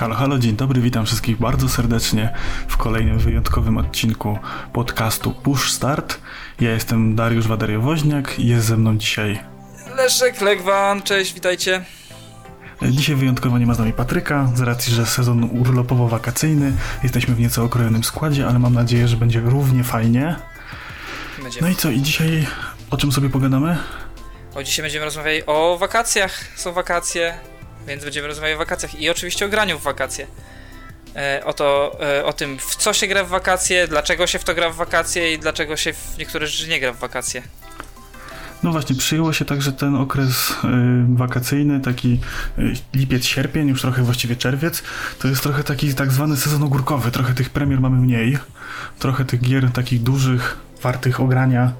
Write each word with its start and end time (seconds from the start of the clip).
Halo, 0.00 0.14
halo, 0.14 0.38
dzień 0.38 0.56
dobry, 0.56 0.80
witam 0.80 1.06
wszystkich 1.06 1.38
bardzo 1.38 1.68
serdecznie 1.68 2.34
w 2.68 2.76
kolejnym 2.76 3.18
wyjątkowym 3.18 3.78
odcinku 3.78 4.38
podcastu 4.72 5.32
Push 5.32 5.72
Start. 5.72 6.18
Ja 6.60 6.70
jestem 6.70 7.14
Dariusz 7.16 7.46
Wadariowoźniak 7.46 8.38
i 8.38 8.46
jest 8.46 8.66
ze 8.66 8.76
mną 8.76 8.96
dzisiaj... 8.96 9.40
Leszek 9.96 10.40
Legwan, 10.40 11.02
cześć, 11.02 11.34
witajcie. 11.34 11.84
Dzisiaj 12.82 13.16
wyjątkowo 13.16 13.58
nie 13.58 13.66
ma 13.66 13.74
z 13.74 13.78
nami 13.78 13.92
Patryka, 13.92 14.50
z 14.54 14.60
racji, 14.60 14.94
że 14.94 15.06
sezon 15.06 15.62
urlopowo-wakacyjny. 15.62 16.72
Jesteśmy 17.02 17.34
w 17.34 17.40
nieco 17.40 17.64
okrojonym 17.64 18.04
składzie, 18.04 18.46
ale 18.46 18.58
mam 18.58 18.74
nadzieję, 18.74 19.08
że 19.08 19.16
będzie 19.16 19.40
równie 19.40 19.84
fajnie. 19.84 20.36
Będzie. 21.42 21.60
No 21.62 21.68
i 21.68 21.76
co, 21.76 21.90
i 21.90 22.02
dzisiaj 22.02 22.46
o 22.90 22.96
czym 22.96 23.12
sobie 23.12 23.30
pogadamy? 23.30 23.78
O, 24.54 24.62
dzisiaj 24.62 24.82
będziemy 24.82 25.04
rozmawiali 25.04 25.46
o 25.46 25.78
wakacjach. 25.78 26.40
Są 26.56 26.72
wakacje, 26.72 27.34
więc 27.86 28.04
będziemy 28.04 28.28
rozmawiać 28.28 28.56
o 28.56 28.58
wakacjach 28.58 28.94
i 28.94 29.10
oczywiście 29.10 29.46
o 29.46 29.48
graniu 29.48 29.78
w 29.78 29.82
wakacje. 29.82 30.26
E, 31.16 31.42
o, 31.44 31.52
to, 31.52 31.98
e, 32.18 32.24
o 32.24 32.32
tym, 32.32 32.58
w 32.58 32.76
co 32.76 32.92
się 32.92 33.06
gra 33.06 33.24
w 33.24 33.28
wakacje, 33.28 33.88
dlaczego 33.88 34.26
się 34.26 34.38
w 34.38 34.44
to 34.44 34.54
gra 34.54 34.70
w 34.70 34.76
wakacje 34.76 35.34
i 35.34 35.38
dlaczego 35.38 35.76
się 35.76 35.92
w 35.92 36.18
niektóre 36.18 36.46
rzeczy 36.46 36.68
nie 36.68 36.80
gra 36.80 36.92
w 36.92 36.98
wakacje. 36.98 37.42
No 38.62 38.72
właśnie, 38.72 38.96
przyjęło 38.96 39.32
się 39.32 39.44
tak, 39.44 39.62
że 39.62 39.72
ten 39.72 39.96
okres 39.96 40.50
y, 40.50 40.54
wakacyjny, 41.08 41.80
taki 41.80 42.20
y, 42.58 42.72
lipiec, 42.94 43.24
sierpień, 43.24 43.68
już 43.68 43.80
trochę 43.80 44.02
właściwie 44.02 44.36
czerwiec, 44.36 44.82
to 45.18 45.28
jest 45.28 45.42
trochę 45.42 45.64
taki 45.64 45.94
tak 45.94 46.12
zwany 46.12 46.36
sezon 46.36 46.62
ogórkowy. 46.62 47.10
Trochę 47.10 47.34
tych 47.34 47.50
premier 47.50 47.80
mamy 47.80 47.96
mniej, 47.96 48.38
trochę 48.98 49.24
tych 49.24 49.40
gier 49.40 49.70
takich 49.72 50.02
dużych, 50.02 50.56
wartych 50.82 51.20
ogrania 51.20 51.72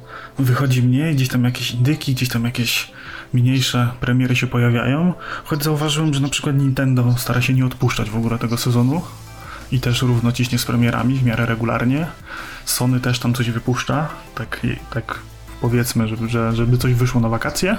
wychodzi 0.45 0.83
mniej, 0.83 1.15
gdzieś 1.15 1.29
tam 1.29 1.45
jakieś 1.45 1.71
indyki, 1.71 2.15
gdzieś 2.15 2.29
tam 2.29 2.45
jakieś 2.45 2.93
mniejsze 3.33 3.91
premiery 4.01 4.37
się 4.37 4.47
pojawiają. 4.47 5.15
Choć 5.45 5.65
zauważyłem, 5.65 6.15
że 6.15 6.21
na 6.21 6.29
przykład 6.29 6.57
Nintendo 6.57 7.15
stara 7.19 7.43
się 7.43 7.55
nie 7.55 7.67
odpuszczać 7.67 8.11
w 8.11 8.17
ogóle 8.17 8.39
tego 8.39 8.57
sezonu 8.57 9.03
i 9.73 9.81
też 9.81 10.03
równo 10.03 10.33
ciśnie 10.33 10.59
z 10.59 10.65
premierami 10.65 11.15
w 11.19 11.25
miarę 11.25 11.47
regularnie. 11.47 12.07
Sony 12.65 13.01
też 13.01 13.19
tam 13.19 13.35
coś 13.35 13.51
wypuszcza, 13.51 14.09
tak, 14.35 14.67
tak 14.91 15.19
powiedzmy, 15.61 16.09
żeby, 16.09 16.29
że, 16.29 16.57
żeby 16.57 16.79
coś 16.79 16.95
wyszło 16.95 17.21
na 17.21 17.29
wakacje, 17.29 17.77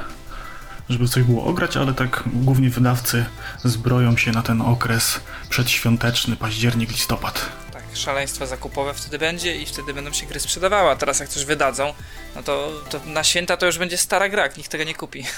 żeby 0.89 1.08
coś 1.08 1.23
było 1.23 1.45
ograć, 1.45 1.78
ale 1.78 1.94
tak 1.94 2.23
głównie 2.34 2.70
wydawcy 2.70 3.26
zbroją 3.64 4.17
się 4.17 4.32
na 4.32 4.42
ten 4.42 4.62
okres 4.62 5.20
przedświąteczny, 5.50 6.36
październik, 6.36 6.92
listopad. 6.92 7.61
Szaleństwo 7.94 8.47
zakupowe 8.47 8.94
wtedy 8.94 9.20
będzie 9.20 9.56
i 9.56 9.66
wtedy 9.66 9.94
będą 9.94 10.11
się 10.11 10.25
gry 10.25 10.39
sprzedawały, 10.39 10.89
a 10.89 10.95
teraz 10.95 11.20
jak 11.20 11.30
coś 11.30 11.45
wydadzą, 11.45 11.94
no 12.36 12.44
to, 12.44 12.72
to 12.89 13.00
na 13.06 13.23
święta 13.23 13.58
to 13.58 13.66
już 13.66 13.78
będzie 13.78 13.98
stara 13.98 14.30
gra, 14.30 14.50
nikt 14.58 14.72
tego 14.72 14.83
nie 14.83 14.95
kupi. 14.95 15.23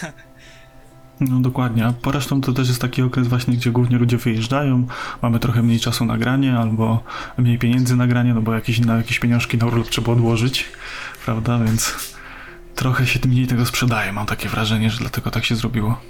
No 1.19 1.39
dokładnie, 1.39 1.85
a 1.85 1.93
poresztą 1.93 2.41
to 2.41 2.53
też 2.53 2.67
jest 2.67 2.81
taki 2.81 3.01
okres 3.01 3.27
właśnie, 3.27 3.53
gdzie 3.53 3.71
głównie 3.71 3.97
ludzie 3.97 4.17
wyjeżdżają, 4.17 4.87
mamy 5.21 5.39
trochę 5.39 5.63
mniej 5.63 5.79
czasu 5.79 6.05
na 6.05 6.17
granie 6.17 6.57
albo 6.57 7.03
mniej 7.37 7.59
pieniędzy 7.59 7.95
na 7.95 8.07
granie, 8.07 8.33
no 8.33 8.41
bo 8.41 8.53
jakieś, 8.53 8.79
na 8.79 8.97
jakieś 8.97 9.19
pieniążki 9.19 9.57
na 9.57 9.65
urlop 9.65 9.89
trzeba 9.89 10.11
odłożyć, 10.11 10.65
prawda, 11.25 11.59
więc 11.59 11.95
trochę 12.75 13.07
się 13.07 13.19
mniej 13.27 13.47
tego 13.47 13.65
sprzedaje. 13.65 14.11
Mam 14.11 14.25
takie 14.25 14.49
wrażenie, 14.49 14.89
że 14.89 14.99
dlatego 14.99 15.31
tak 15.31 15.45
się 15.45 15.55
zrobiło. 15.55 16.01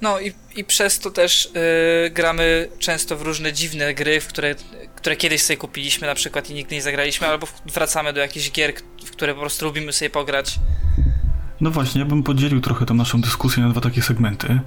No 0.00 0.20
i, 0.20 0.32
i 0.56 0.64
przez 0.64 0.98
to 0.98 1.10
też 1.10 1.50
yy, 1.54 2.10
gramy 2.10 2.68
często 2.78 3.16
w 3.16 3.22
różne 3.22 3.52
dziwne 3.52 3.94
gry, 3.94 4.20
w 4.20 4.26
które, 4.26 4.54
które 4.96 5.16
kiedyś 5.16 5.42
sobie 5.42 5.56
kupiliśmy 5.56 6.06
na 6.06 6.14
przykład 6.14 6.50
i 6.50 6.54
nigdy 6.54 6.74
nie 6.74 6.82
zagraliśmy, 6.82 7.26
albo 7.26 7.46
wracamy 7.66 8.12
do 8.12 8.20
jakichś 8.20 8.50
gier, 8.50 8.74
w 9.04 9.10
które 9.10 9.34
po 9.34 9.40
prostu 9.40 9.64
lubimy 9.64 9.92
sobie 9.92 10.10
pograć. 10.10 10.54
No 11.64 11.70
właśnie, 11.70 12.00
ja 12.00 12.06
bym 12.06 12.22
podzielił 12.22 12.60
trochę 12.60 12.86
tą 12.86 12.94
naszą 12.94 13.20
dyskusję 13.20 13.62
na 13.62 13.68
dwa 13.68 13.80
takie 13.80 14.02
segmenty. 14.02 14.60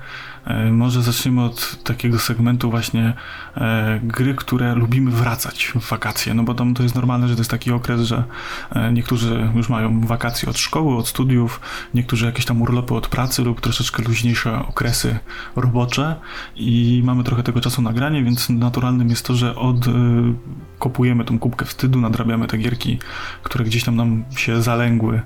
E, 0.45 0.71
może 0.71 1.03
zaczniemy 1.03 1.43
od 1.43 1.83
takiego 1.83 2.19
segmentu 2.19 2.71
właśnie 2.71 3.13
e, 3.57 3.99
gry, 4.03 4.35
które 4.35 4.75
lubimy 4.75 5.11
wracać 5.11 5.71
w 5.75 5.89
wakacje, 5.89 6.33
no 6.33 6.43
bo 6.43 6.53
tam 6.53 6.73
to 6.73 6.83
jest 6.83 6.95
normalne, 6.95 7.27
że 7.27 7.35
to 7.35 7.39
jest 7.39 7.51
taki 7.51 7.71
okres, 7.71 8.01
że 8.01 8.23
e, 8.71 8.93
niektórzy 8.93 9.49
już 9.55 9.69
mają 9.69 10.01
wakacje 10.01 10.49
od 10.49 10.57
szkoły, 10.57 10.95
od 10.95 11.07
studiów, 11.07 11.61
niektórzy 11.93 12.25
jakieś 12.25 12.45
tam 12.45 12.61
urlopy 12.61 12.93
od 12.93 13.07
pracy 13.07 13.43
lub 13.43 13.61
troszeczkę 13.61 14.03
luźniejsze 14.03 14.59
okresy 14.67 15.19
robocze 15.55 16.15
i 16.55 17.01
mamy 17.05 17.23
trochę 17.23 17.43
tego 17.43 17.61
czasu 17.61 17.81
na 17.81 17.93
granie, 17.93 18.23
więc 18.23 18.49
naturalnym 18.49 19.09
jest 19.09 19.25
to, 19.25 19.35
że 19.35 19.55
odkopujemy 19.55 21.25
tą 21.25 21.39
kubkę 21.39 21.65
wstydu, 21.65 22.01
nadrabiamy 22.01 22.47
te 22.47 22.57
gierki, 22.57 22.99
które 23.43 23.65
gdzieś 23.65 23.83
tam 23.83 23.95
nam 23.95 24.25
się 24.37 24.61
zalęgły 24.61 25.21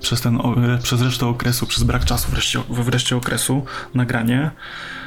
przez 0.00 0.20
ten, 0.20 0.38
przez 0.82 1.02
resztę 1.02 1.15
okresu, 1.22 1.66
przez 1.66 1.82
brak 1.82 2.04
czasu 2.04 2.30
wreszcie, 2.30 2.60
wreszcie 2.68 3.16
okresu 3.16 3.64
nagranie. 3.94 4.50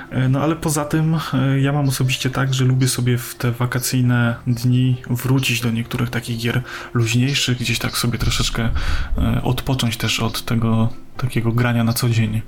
E, 0.09 0.29
no 0.29 0.41
ale 0.41 0.55
poza 0.55 0.85
tym 0.85 1.15
e, 1.33 1.59
ja 1.59 1.73
mam 1.73 1.89
osobiście 1.89 2.29
tak, 2.29 2.53
że 2.53 2.65
lubię 2.65 2.87
sobie 2.87 3.17
w 3.17 3.35
te 3.35 3.51
wakacyjne 3.51 4.35
dni 4.47 5.01
wrócić 5.09 5.61
do 5.61 5.71
niektórych 5.71 6.09
takich 6.09 6.37
gier 6.37 6.61
luźniejszych, 6.93 7.57
gdzieś 7.57 7.79
tak 7.79 7.97
sobie 7.97 8.19
troszeczkę 8.19 8.69
e, 9.17 9.41
odpocząć 9.43 9.97
też 9.97 10.19
od 10.19 10.41
tego 10.45 10.89
takiego 11.17 11.51
grania 11.51 11.83
na 11.83 11.93
co 11.93 12.09
dzień, 12.09 12.41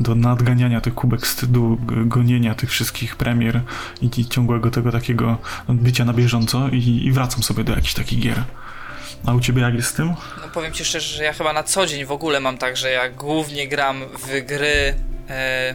do 0.00 0.14
nadganiania 0.14 0.80
tych 0.80 0.94
kubek 0.94 1.20
wstydu, 1.20 1.78
gonienia 2.06 2.54
tych 2.54 2.70
wszystkich 2.70 3.16
premier 3.16 3.60
i 4.02 4.26
ciągłego 4.26 4.70
tego 4.70 4.92
takiego 4.92 5.38
bycia 5.68 6.04
na 6.04 6.12
bieżąco 6.12 6.68
i, 6.68 7.06
i 7.06 7.12
wracam 7.12 7.42
sobie 7.42 7.64
do 7.64 7.72
jakichś 7.72 7.94
takich 7.94 8.20
gier. 8.20 8.44
A 9.26 9.34
u 9.34 9.40
ciebie 9.40 9.62
jak 9.62 9.74
jest 9.74 9.88
z 9.88 9.92
tym? 9.92 10.14
No 10.42 10.48
powiem 10.54 10.72
ci 10.72 10.84
szczerze, 10.84 11.16
że 11.16 11.24
ja 11.24 11.32
chyba 11.32 11.52
na 11.52 11.62
co 11.62 11.86
dzień 11.86 12.04
w 12.04 12.12
ogóle 12.12 12.40
mam 12.40 12.58
tak, 12.58 12.76
że 12.76 12.90
ja 12.90 13.08
głównie 13.08 13.68
gram 13.68 14.04
w 14.18 14.46
gry, 14.46 14.94
e, 15.28 15.74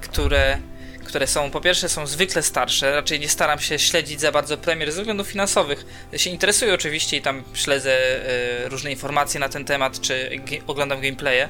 które, 0.00 0.58
które 1.04 1.26
są, 1.26 1.50
po 1.50 1.60
pierwsze 1.60 1.88
są 1.88 2.06
zwykle 2.06 2.42
starsze, 2.42 2.94
raczej 2.94 3.20
nie 3.20 3.28
staram 3.28 3.58
się 3.58 3.78
śledzić 3.78 4.20
za 4.20 4.32
bardzo 4.32 4.58
premier 4.58 4.92
ze 4.92 5.00
względów 5.00 5.28
finansowych. 5.28 5.86
Się 6.16 6.30
interesuję 6.30 6.74
oczywiście 6.74 7.16
i 7.16 7.22
tam 7.22 7.42
śledzę 7.54 7.92
e, 7.92 8.68
różne 8.68 8.90
informacje 8.90 9.40
na 9.40 9.48
ten 9.48 9.64
temat, 9.64 10.00
czy 10.00 10.30
oglądam 10.66 11.00
gameplaye, 11.00 11.48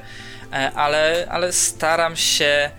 e, 0.53 0.71
ale, 0.71 1.27
ale 1.29 1.53
staram 1.53 2.15
się 2.15 2.71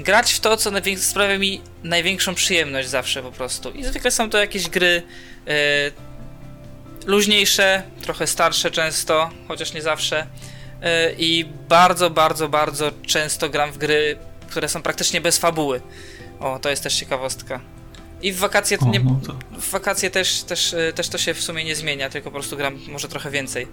grać 0.00 0.32
w 0.32 0.40
to, 0.40 0.56
co 0.56 0.70
sprawia 0.96 1.38
mi 1.38 1.60
największą 1.82 2.34
przyjemność 2.34 2.88
zawsze 2.88 3.22
po 3.22 3.32
prostu. 3.32 3.70
I 3.70 3.84
zwykle 3.84 4.10
są 4.10 4.30
to 4.30 4.38
jakieś 4.38 4.68
gry 4.68 5.02
e, 5.46 6.09
luźniejsze, 7.06 7.82
trochę 8.02 8.26
starsze 8.26 8.70
często, 8.70 9.30
chociaż 9.48 9.74
nie 9.74 9.82
zawsze. 9.82 10.26
E, 10.82 11.12
I 11.18 11.44
bardzo, 11.68 12.10
bardzo, 12.10 12.48
bardzo 12.48 12.90
często 13.06 13.50
gram 13.50 13.72
w 13.72 13.78
gry, 13.78 14.18
które 14.48 14.68
są 14.68 14.82
praktycznie 14.82 15.20
bez 15.20 15.38
fabuły. 15.38 15.80
O, 16.40 16.58
to 16.58 16.70
jest 16.70 16.82
też 16.82 16.94
ciekawostka. 16.94 17.60
I 18.22 18.32
w 18.32 18.38
wakacje, 18.38 18.78
o, 18.78 18.88
nie, 18.88 19.00
no 19.00 19.20
to... 19.26 19.34
w 19.60 19.70
wakacje 19.70 20.10
też, 20.10 20.42
też, 20.42 20.74
e, 20.74 20.92
też 20.92 21.08
to 21.08 21.18
się 21.18 21.34
w 21.34 21.40
sumie 21.40 21.64
nie 21.64 21.76
zmienia, 21.76 22.10
tylko 22.10 22.30
po 22.30 22.34
prostu 22.34 22.56
gram 22.56 22.78
może 22.92 23.08
trochę 23.08 23.30
więcej. 23.30 23.66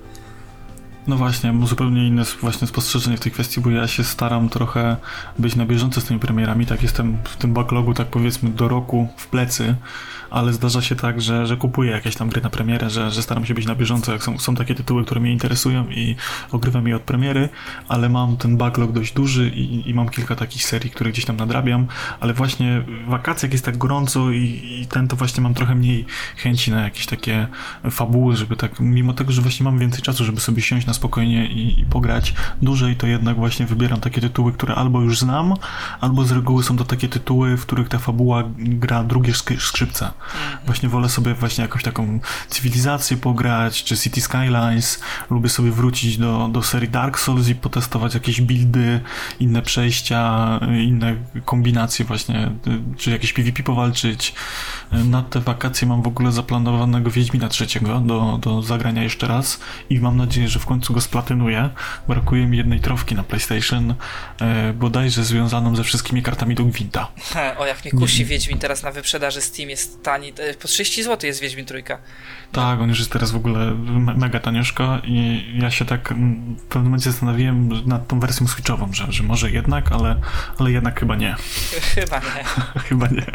No 1.07 1.16
właśnie, 1.16 1.53
mam 1.53 1.67
zupełnie 1.67 2.07
inne 2.07 2.23
właśnie 2.41 2.67
spostrzeżenie 2.67 3.17
w 3.17 3.19
tej 3.19 3.31
kwestii, 3.31 3.61
bo 3.61 3.69
ja 3.69 3.87
się 3.87 4.03
staram 4.03 4.49
trochę 4.49 4.97
być 5.39 5.55
na 5.55 5.66
bieżąco 5.66 6.01
z 6.01 6.05
tymi 6.05 6.19
premierami, 6.19 6.66
tak 6.66 6.83
jestem 6.83 7.17
w 7.23 7.35
tym 7.35 7.53
backlogu, 7.53 7.93
tak 7.93 8.07
powiedzmy 8.07 8.49
do 8.49 8.67
roku 8.67 9.07
w 9.17 9.27
plecy, 9.27 9.75
ale 10.29 10.53
zdarza 10.53 10.81
się 10.81 10.95
tak, 10.95 11.21
że, 11.21 11.47
że 11.47 11.57
kupuję 11.57 11.91
jakieś 11.91 12.15
tam 12.15 12.29
gry 12.29 12.41
na 12.41 12.49
premierę, 12.49 12.89
że, 12.89 13.11
że 13.11 13.23
staram 13.23 13.45
się 13.45 13.53
być 13.53 13.65
na 13.65 13.75
bieżąco, 13.75 14.13
jak 14.13 14.23
są, 14.23 14.39
są 14.39 14.55
takie 14.55 14.75
tytuły, 14.75 15.05
które 15.05 15.21
mnie 15.21 15.31
interesują 15.31 15.89
i 15.89 16.15
ogrywam 16.51 16.88
je 16.88 16.95
od 16.95 17.01
premiery, 17.01 17.49
ale 17.88 18.09
mam 18.09 18.37
ten 18.37 18.57
backlog 18.57 18.91
dość 18.91 19.13
duży 19.13 19.49
i, 19.49 19.89
i 19.89 19.93
mam 19.93 20.09
kilka 20.09 20.35
takich 20.35 20.66
serii, 20.66 20.89
które 20.91 21.11
gdzieś 21.11 21.25
tam 21.25 21.37
nadrabiam, 21.37 21.87
ale 22.19 22.33
właśnie 22.33 22.81
w 23.05 23.09
wakacjach 23.09 23.51
jest 23.51 23.66
tak 23.66 23.77
gorąco 23.77 24.31
i, 24.31 24.79
i 24.81 24.87
ten 24.89 25.07
to 25.07 25.16
właśnie 25.16 25.43
mam 25.43 25.53
trochę 25.53 25.75
mniej 25.75 26.05
chęci 26.37 26.71
na 26.71 26.81
jakieś 26.81 27.05
takie 27.05 27.47
fabuły, 27.91 28.35
żeby 28.35 28.55
tak, 28.55 28.79
mimo 28.79 29.13
tego, 29.13 29.31
że 29.31 29.41
właśnie 29.41 29.63
mam 29.63 29.79
więcej 29.79 30.01
czasu, 30.01 30.25
żeby 30.25 30.39
sobie 30.39 30.61
siąść 30.61 30.87
na 30.87 30.93
spokojnie 30.93 31.47
i, 31.47 31.79
i 31.81 31.85
pograć 31.85 32.33
dłużej, 32.61 32.95
to 32.95 33.07
jednak 33.07 33.35
właśnie 33.35 33.66
wybieram 33.66 33.99
takie 33.99 34.22
tytuły, 34.22 34.53
które 34.53 34.75
albo 34.75 35.02
już 35.02 35.19
znam, 35.19 35.53
albo 36.02 36.25
z 36.25 36.31
reguły 36.31 36.63
są 36.63 36.78
to 36.78 36.85
takie 36.85 37.07
tytuły, 37.07 37.57
w 37.57 37.66
których 37.66 37.90
ta 37.90 37.99
fabuła 37.99 38.43
gra 38.57 39.03
drugie 39.03 39.34
skrzypce. 39.34 40.11
Właśnie 40.66 40.90
wolę 40.90 41.09
sobie 41.09 41.34
właśnie 41.34 41.61
jakąś 41.61 41.84
taką 41.84 42.19
cywilizację 42.47 43.17
pograć, 43.17 43.84
czy 43.84 43.97
City 43.97 44.22
Skylines. 44.22 44.99
Lubię 45.29 45.49
sobie 45.49 45.72
wrócić 45.72 46.17
do, 46.17 46.49
do 46.52 46.64
serii 46.64 46.90
Dark 46.90 47.19
Souls 47.19 47.47
i 47.47 47.55
potestować 47.55 48.14
jakieś 48.14 48.41
buildy, 48.41 49.02
inne 49.40 49.61
przejścia, 49.61 50.49
inne 50.84 51.16
kombinacje 51.46 52.05
właśnie, 52.05 52.52
czy 52.97 53.11
jakieś 53.11 53.34
PvP 53.34 53.64
powalczyć. 53.64 54.34
Na 54.91 55.22
te 55.22 55.40
wakacje 55.40 55.87
mam 55.87 56.02
w 56.02 56.08
ogóle 56.08 56.31
zaplanowanego 56.31 57.11
Wiedźmina 57.11 57.49
trzeciego 57.49 57.99
do, 57.99 58.40
do 58.41 58.61
zagrania 58.61 59.03
jeszcze 59.03 59.28
raz 59.28 59.59
i 59.90 59.99
mam 59.99 60.17
nadzieję, 60.17 60.47
że 60.47 60.59
w 60.59 60.66
końcu 60.66 60.93
go 60.93 61.02
splatynuję. 61.02 61.69
Brakuje 62.08 62.47
mi 62.47 62.58
jednej 62.58 62.79
trofki 62.79 63.16
na 63.16 63.23
PlayStation, 63.23 63.96
e, 64.41 64.73
bodajże 64.73 65.23
związaną 65.23 65.75
ze 65.75 65.84
wszystkimi 65.84 66.23
kartami 66.23 66.55
do 66.55 66.64
Gwinta. 66.64 67.08
o, 67.59 67.66
jak 67.66 67.84
mnie 67.84 67.91
kusi 67.91 68.25
Wiedźmin 68.25 68.59
teraz 68.59 68.84
na 68.84 68.91
wyprzedaży 68.91 69.41
Steam 69.41 69.69
jest 69.69 70.03
tani. 70.07 70.33
Po 70.61 70.67
30 70.67 71.03
zł 71.03 71.27
jest 71.27 71.39
Wiedźmin 71.41 71.65
trójka. 71.65 71.97
Tak, 72.51 72.79
on 72.79 72.89
już 72.89 72.99
jest 72.99 73.11
teraz 73.11 73.31
w 73.31 73.35
ogóle 73.35 73.71
me- 73.75 74.13
mega 74.13 74.39
tanioszko 74.39 74.99
i 75.03 75.45
ja 75.61 75.71
się 75.71 75.85
tak 75.85 76.11
mm, 76.11 76.55
w 76.55 76.61
pewnym 76.61 76.83
momencie 76.83 77.11
zastanowiłem 77.11 77.69
nad 77.85 78.07
tą 78.07 78.19
wersją 78.19 78.47
switchową, 78.47 78.93
że, 78.93 79.11
że 79.11 79.23
może 79.23 79.51
jednak, 79.51 79.91
ale, 79.91 80.21
ale 80.59 80.71
jednak 80.71 80.99
chyba 80.99 81.15
nie. 81.15 81.35
Chyba 81.95 82.19
nie. 82.19 82.43
chyba 82.89 83.07
nie. 83.07 83.25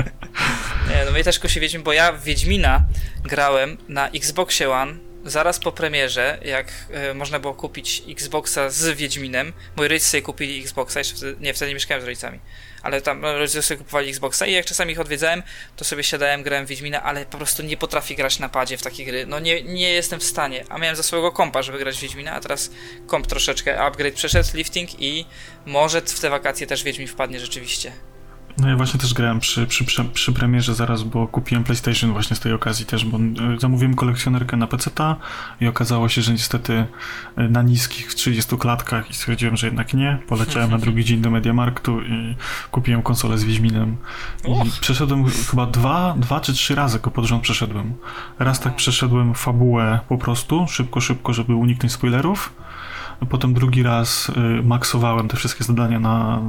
Nie, 0.88 1.04
no 1.06 1.12
mnie 1.12 1.24
też 1.24 1.38
kusi 1.38 1.60
Wiedźmin, 1.60 1.82
bo 1.82 1.92
ja 1.92 2.12
Wiedźmina 2.12 2.84
grałem 3.24 3.78
na 3.88 4.08
Xboxie 4.08 4.70
One 4.70 5.11
zaraz 5.24 5.58
po 5.58 5.72
premierze, 5.72 6.38
jak 6.44 6.72
e, 6.90 7.14
można 7.14 7.38
było 7.38 7.54
kupić 7.54 8.02
Xboxa 8.08 8.70
z 8.70 8.96
Wiedźminem. 8.96 9.52
Moi 9.76 9.88
rodzice 9.88 10.10
sobie 10.10 10.22
kupili 10.22 10.60
Xboxa, 10.60 11.00
jeszcze 11.00 11.16
wtedy, 11.16 11.36
nie, 11.40 11.54
wtedy 11.54 11.68
nie 11.68 11.74
mieszkałem 11.74 12.02
z 12.02 12.06
rodzicami. 12.06 12.38
Ale 12.82 13.02
tam 13.02 13.24
rodzice 13.24 13.62
sobie 13.62 13.78
kupowali 13.78 14.08
Xboxa 14.08 14.46
i 14.46 14.52
jak 14.52 14.66
czasami 14.66 14.92
ich 14.92 15.00
odwiedzałem, 15.00 15.42
to 15.76 15.84
sobie 15.84 16.02
siadałem, 16.04 16.42
grałem 16.42 16.66
Wiedźmina, 16.66 17.02
ale 17.02 17.26
po 17.26 17.36
prostu 17.36 17.62
nie 17.62 17.76
potrafię 17.76 18.14
grać 18.14 18.38
na 18.38 18.48
padzie 18.48 18.76
w 18.76 18.82
takie 18.82 19.04
gry. 19.04 19.26
No 19.26 19.40
nie, 19.40 19.62
nie 19.62 19.92
jestem 19.92 20.20
w 20.20 20.24
stanie. 20.24 20.64
A 20.68 20.78
miałem 20.78 20.96
za 20.96 21.02
swojego 21.02 21.32
kompa, 21.32 21.62
żeby 21.62 21.78
grać 21.78 22.00
Wiedźmina, 22.00 22.32
a 22.32 22.40
teraz 22.40 22.70
komp 23.06 23.26
troszeczkę 23.26 23.80
upgrade 23.80 24.14
przeszedł, 24.14 24.48
lifting 24.54 25.00
i 25.00 25.26
może 25.66 26.00
w 26.00 26.20
te 26.20 26.30
wakacje 26.30 26.66
też 26.66 26.84
Wiedźmin 26.84 27.08
wpadnie 27.08 27.40
rzeczywiście. 27.40 27.92
No 28.58 28.68
ja 28.68 28.76
właśnie 28.76 29.00
też 29.00 29.14
grałem 29.14 29.40
przy, 29.40 29.66
przy, 29.66 29.84
przy, 29.84 30.04
przy 30.04 30.32
premierze 30.32 30.74
zaraz, 30.74 31.02
bo 31.02 31.26
kupiłem 31.26 31.64
PlayStation 31.64 32.12
właśnie 32.12 32.36
z 32.36 32.40
tej 32.40 32.52
okazji 32.52 32.86
też, 32.86 33.04
bo 33.04 33.18
e, 33.18 33.60
zamówiłem 33.60 33.94
kolekcjonerkę 33.94 34.56
na 34.56 34.66
PC-ta 34.66 35.16
i 35.60 35.66
okazało 35.66 36.08
się, 36.08 36.22
że 36.22 36.32
niestety 36.32 36.86
e, 37.36 37.48
na 37.48 37.62
niskich 37.62 38.14
30 38.14 38.56
klatkach 38.58 39.10
i 39.10 39.14
stwierdziłem, 39.14 39.56
że 39.56 39.66
jednak 39.66 39.94
nie. 39.94 40.18
Poleciałem 40.28 40.70
na 40.70 40.78
drugi 40.78 41.04
dzień 41.04 41.20
do 41.20 41.30
Mediamarktu 41.30 42.02
i 42.02 42.36
kupiłem 42.70 43.02
konsolę 43.02 43.38
z 43.38 43.44
Wiedźminem. 43.44 43.96
I 44.44 44.80
przeszedłem 44.80 45.24
chyba 45.50 45.66
dwa, 45.66 46.14
dwa 46.18 46.40
czy 46.40 46.52
trzy 46.52 46.74
razy 46.74 46.98
go 46.98 47.10
pod 47.10 47.24
rząd 47.24 47.42
przeszedłem. 47.42 47.94
Raz 48.38 48.60
tak 48.60 48.76
przeszedłem 48.76 49.34
fabułę 49.34 50.00
po 50.08 50.18
prostu, 50.18 50.66
szybko, 50.68 51.00
szybko, 51.00 51.32
żeby 51.32 51.54
uniknąć 51.54 51.92
spoilerów. 51.92 52.52
Potem 53.30 53.54
drugi 53.54 53.82
raz 53.82 54.28
y, 54.28 54.62
maksowałem 54.62 55.28
te 55.28 55.36
wszystkie 55.36 55.64
zadania 55.64 56.00
na, 56.00 56.42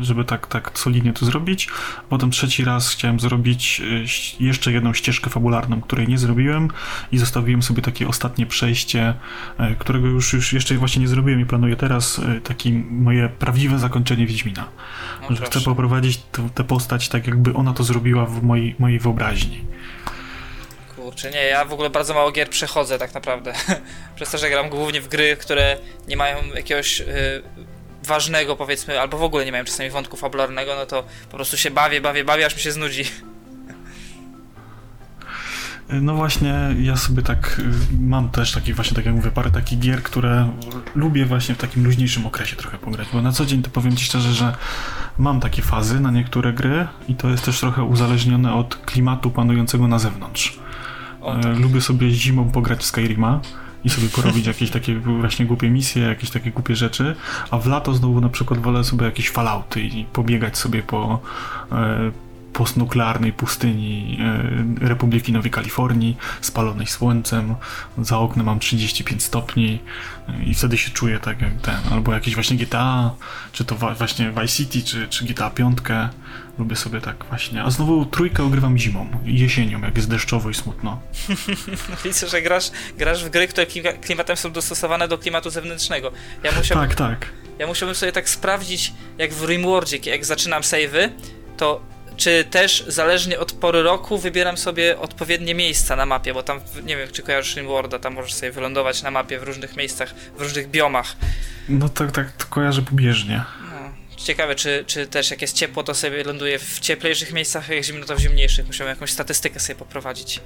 żeby 0.00 0.24
tak, 0.24 0.46
tak 0.46 0.78
solidnie 0.78 1.12
to 1.12 1.26
zrobić. 1.26 1.68
Potem 2.08 2.30
trzeci 2.30 2.64
raz 2.64 2.90
chciałem 2.90 3.20
zrobić 3.20 3.82
y, 4.40 4.44
jeszcze 4.44 4.72
jedną 4.72 4.92
ścieżkę 4.92 5.30
fabularną, 5.30 5.80
której 5.80 6.08
nie 6.08 6.18
zrobiłem 6.18 6.68
i 7.12 7.18
zostawiłem 7.18 7.62
sobie 7.62 7.82
takie 7.82 8.08
ostatnie 8.08 8.46
przejście, 8.46 9.14
y, 9.60 9.76
którego 9.78 10.06
już, 10.06 10.32
już 10.32 10.52
jeszcze 10.52 10.74
właśnie 10.74 11.02
nie 11.02 11.08
zrobiłem 11.08 11.40
i 11.40 11.46
planuję 11.46 11.76
teraz 11.76 12.20
takie 12.44 12.72
moje 12.90 13.28
prawdziwe 13.28 13.78
zakończenie 13.78 14.26
Wiedźmina. 14.26 14.68
No, 15.30 15.36
że 15.36 15.44
chcę 15.44 15.60
poprowadzić 15.60 16.22
tę 16.54 16.64
postać 16.64 17.08
tak, 17.08 17.26
jakby 17.26 17.54
ona 17.54 17.72
to 17.72 17.84
zrobiła 17.84 18.26
w 18.26 18.42
mojej, 18.42 18.74
mojej 18.78 18.98
wyobraźni. 18.98 19.64
Kurczę, 21.08 21.30
nie, 21.30 21.44
ja 21.44 21.64
w 21.64 21.72
ogóle 21.72 21.90
bardzo 21.90 22.14
mało 22.14 22.32
gier 22.32 22.50
przechodzę 22.50 22.98
tak 22.98 23.14
naprawdę. 23.14 23.52
Przez 24.16 24.30
to, 24.30 24.38
że 24.38 24.50
gram 24.50 24.68
głównie 24.68 25.00
w 25.00 25.08
gry, 25.08 25.36
które 25.36 25.76
nie 26.08 26.16
mają 26.16 26.36
jakiegoś 26.54 27.00
y, 27.00 27.06
ważnego 28.02 28.56
powiedzmy, 28.56 29.00
albo 29.00 29.18
w 29.18 29.22
ogóle 29.22 29.44
nie 29.44 29.52
mają 29.52 29.64
czasami 29.64 29.90
wątku 29.90 30.16
fabularnego, 30.16 30.76
no 30.76 30.86
to 30.86 31.04
po 31.30 31.36
prostu 31.36 31.56
się 31.56 31.70
bawię, 31.70 32.00
bawię, 32.00 32.24
bawię, 32.24 32.46
aż 32.46 32.54
mi 32.54 32.60
się 32.60 32.72
znudzi. 32.72 33.04
No 35.90 36.14
właśnie, 36.14 36.54
ja 36.80 36.96
sobie 36.96 37.22
tak 37.22 37.58
y, 37.58 37.62
mam 38.00 38.30
też 38.30 38.52
taki 38.52 38.74
właśnie, 38.74 38.96
tak 38.96 39.06
jak 39.06 39.14
mówię, 39.14 39.30
parę 39.30 39.50
takich 39.50 39.78
gier, 39.78 40.02
które 40.02 40.52
lubię 40.94 41.24
właśnie 41.24 41.54
w 41.54 41.58
takim 41.58 41.84
luźniejszym 41.84 42.26
okresie 42.26 42.56
trochę 42.56 42.78
pograć, 42.78 43.08
bo 43.12 43.22
na 43.22 43.32
co 43.32 43.46
dzień 43.46 43.62
to 43.62 43.70
powiem 43.70 43.96
Ci 43.96 44.04
szczerze, 44.04 44.34
że 44.34 44.54
mam 45.18 45.40
takie 45.40 45.62
fazy 45.62 46.00
na 46.00 46.10
niektóre 46.10 46.52
gry 46.52 46.86
i 47.08 47.14
to 47.14 47.28
jest 47.28 47.44
też 47.44 47.60
trochę 47.60 47.82
uzależnione 47.82 48.54
od 48.54 48.76
klimatu 48.76 49.30
panującego 49.30 49.88
na 49.88 49.98
zewnątrz. 49.98 50.58
O, 51.28 51.38
E, 51.38 51.42
tak. 51.42 51.58
Lubię 51.58 51.80
sobie 51.80 52.10
zimą 52.10 52.50
pograć 52.50 52.80
w 52.80 52.86
Skyrima 52.86 53.40
i 53.84 53.90
sobie 53.90 54.08
porobić 54.08 54.46
jakieś 54.52 54.70
takie 54.70 54.94
właśnie 54.98 55.46
głupie 55.46 55.70
misje, 55.70 56.02
jakieś 56.02 56.30
takie 56.30 56.50
głupie 56.50 56.76
rzeczy, 56.76 57.16
a 57.50 57.58
w 57.58 57.66
lato 57.66 57.94
znowu 57.94 58.20
na 58.20 58.28
przykład 58.28 58.60
wolę 58.60 58.84
sobie 58.84 59.04
jakieś 59.04 59.30
fallouty 59.30 59.80
i 59.80 60.04
pobiegać 60.04 60.58
sobie 60.58 60.82
po 60.82 61.20
e, 61.72 62.10
postnuklearnej 62.58 63.32
pustyni 63.32 64.18
e, 64.80 64.88
Republiki 64.88 65.32
Nowej 65.32 65.50
Kalifornii, 65.50 66.16
spalonej 66.40 66.86
słońcem, 66.86 67.54
za 67.98 68.18
oknem 68.18 68.46
mam 68.46 68.58
35 68.58 69.22
stopni 69.22 69.78
e, 70.28 70.42
i 70.44 70.54
wtedy 70.54 70.78
się 70.78 70.90
czuję 70.90 71.18
tak 71.18 71.40
jak 71.40 71.52
ten, 71.62 71.76
albo 71.92 72.12
jakieś 72.12 72.34
właśnie 72.34 72.56
GTA, 72.56 73.14
czy 73.52 73.64
to 73.64 73.74
właśnie 73.74 74.30
Vice 74.30 74.48
City, 74.48 74.82
czy, 74.82 75.08
czy 75.08 75.24
GTA 75.24 75.50
5, 75.50 75.78
lubię 76.58 76.76
sobie 76.76 77.00
tak 77.00 77.24
właśnie, 77.28 77.62
a 77.62 77.70
znowu 77.70 78.06
trójkę 78.06 78.44
ogrywam 78.44 78.78
zimą, 78.78 79.06
jesienią, 79.24 79.80
jak 79.80 79.96
jest 79.96 80.08
deszczowo 80.08 80.50
i 80.50 80.54
smutno. 80.54 81.00
Widzę, 82.04 82.28
że 82.28 82.42
grasz, 82.42 82.70
grasz 82.96 83.24
w 83.24 83.30
gry, 83.30 83.48
które 83.48 83.66
klima- 83.66 84.00
klimatem 84.00 84.36
są 84.36 84.52
dostosowane 84.52 85.08
do 85.08 85.18
klimatu 85.18 85.50
zewnętrznego. 85.50 86.12
Ja 86.42 86.52
musiałbym, 86.52 86.88
Tak, 86.88 86.96
tak. 86.98 87.26
ja 87.58 87.66
musiałbym 87.66 87.94
sobie 87.94 88.12
tak 88.12 88.28
sprawdzić, 88.28 88.92
jak 89.18 89.32
w 89.32 89.44
Rimworldzie, 89.48 89.98
jak 90.10 90.24
zaczynam 90.24 90.62
save'y, 90.62 91.10
to 91.56 91.97
czy 92.18 92.44
też 92.50 92.84
zależnie 92.86 93.38
od 93.38 93.52
pory 93.52 93.82
roku 93.82 94.18
wybieram 94.18 94.56
sobie 94.56 94.98
odpowiednie 94.98 95.54
miejsca 95.54 95.96
na 95.96 96.06
mapie, 96.06 96.34
bo 96.34 96.42
tam, 96.42 96.60
nie 96.84 96.96
wiem, 96.96 97.08
czy 97.12 97.22
kojarzysz 97.22 97.56
Rimworlda, 97.56 97.98
tam 97.98 98.14
możesz 98.14 98.34
sobie 98.34 98.52
wylądować 98.52 99.02
na 99.02 99.10
mapie 99.10 99.38
w 99.38 99.42
różnych 99.42 99.76
miejscach, 99.76 100.14
w 100.36 100.40
różnych 100.40 100.70
biomach. 100.70 101.16
No 101.68 101.88
tak, 101.88 102.12
tak, 102.12 102.32
to 102.32 102.46
kojarzę 102.46 102.82
pobieżnie. 102.82 103.44
No. 103.70 103.92
Ciekawe, 104.16 104.54
czy, 104.54 104.84
czy 104.86 105.06
też 105.06 105.30
jak 105.30 105.42
jest 105.42 105.56
ciepło, 105.56 105.82
to 105.82 105.94
sobie 105.94 106.24
ląduje 106.24 106.58
w 106.58 106.80
cieplejszych 106.80 107.32
miejscach, 107.32 107.70
a 107.70 107.74
jak 107.74 107.84
zimno, 107.84 108.06
to 108.06 108.16
w 108.16 108.18
zimniejszych. 108.18 108.66
Musiałem 108.66 108.90
jakąś 108.90 109.10
statystykę 109.10 109.60
sobie 109.60 109.76
poprowadzić. 109.78 110.40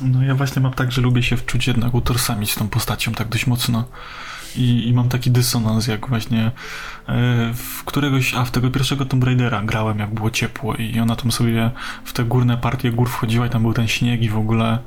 No 0.00 0.22
ja 0.22 0.34
właśnie 0.34 0.62
mam 0.62 0.74
tak, 0.74 0.92
że 0.92 1.00
lubię 1.00 1.22
się 1.22 1.36
wczuć 1.36 1.66
jednak 1.66 1.94
utożsamić 1.94 2.52
z 2.52 2.54
tą 2.54 2.68
postacią 2.68 3.12
tak 3.12 3.28
dość 3.28 3.46
mocno. 3.46 3.88
I, 4.56 4.88
I 4.88 4.92
mam 4.92 5.08
taki 5.08 5.30
dysonans, 5.30 5.86
jak 5.86 6.08
właśnie 6.08 6.44
e, 6.46 6.52
w 7.54 7.84
któregoś, 7.84 8.34
a 8.34 8.44
w 8.44 8.50
tego 8.50 8.70
pierwszego 8.70 9.04
Tomb 9.04 9.24
Raidera 9.24 9.62
grałem, 9.62 9.98
jak 9.98 10.14
było 10.14 10.30
ciepło 10.30 10.74
i 10.74 11.00
ona 11.00 11.16
tam 11.16 11.32
sobie 11.32 11.70
w 12.04 12.12
te 12.12 12.24
górne 12.24 12.56
partie 12.56 12.90
gór 12.90 13.08
wchodziła 13.08 13.46
i 13.46 13.50
tam 13.50 13.62
był 13.62 13.74
ten 13.74 13.88
śnieg 13.88 14.22
i 14.22 14.28
w 14.28 14.38
ogóle 14.38 14.78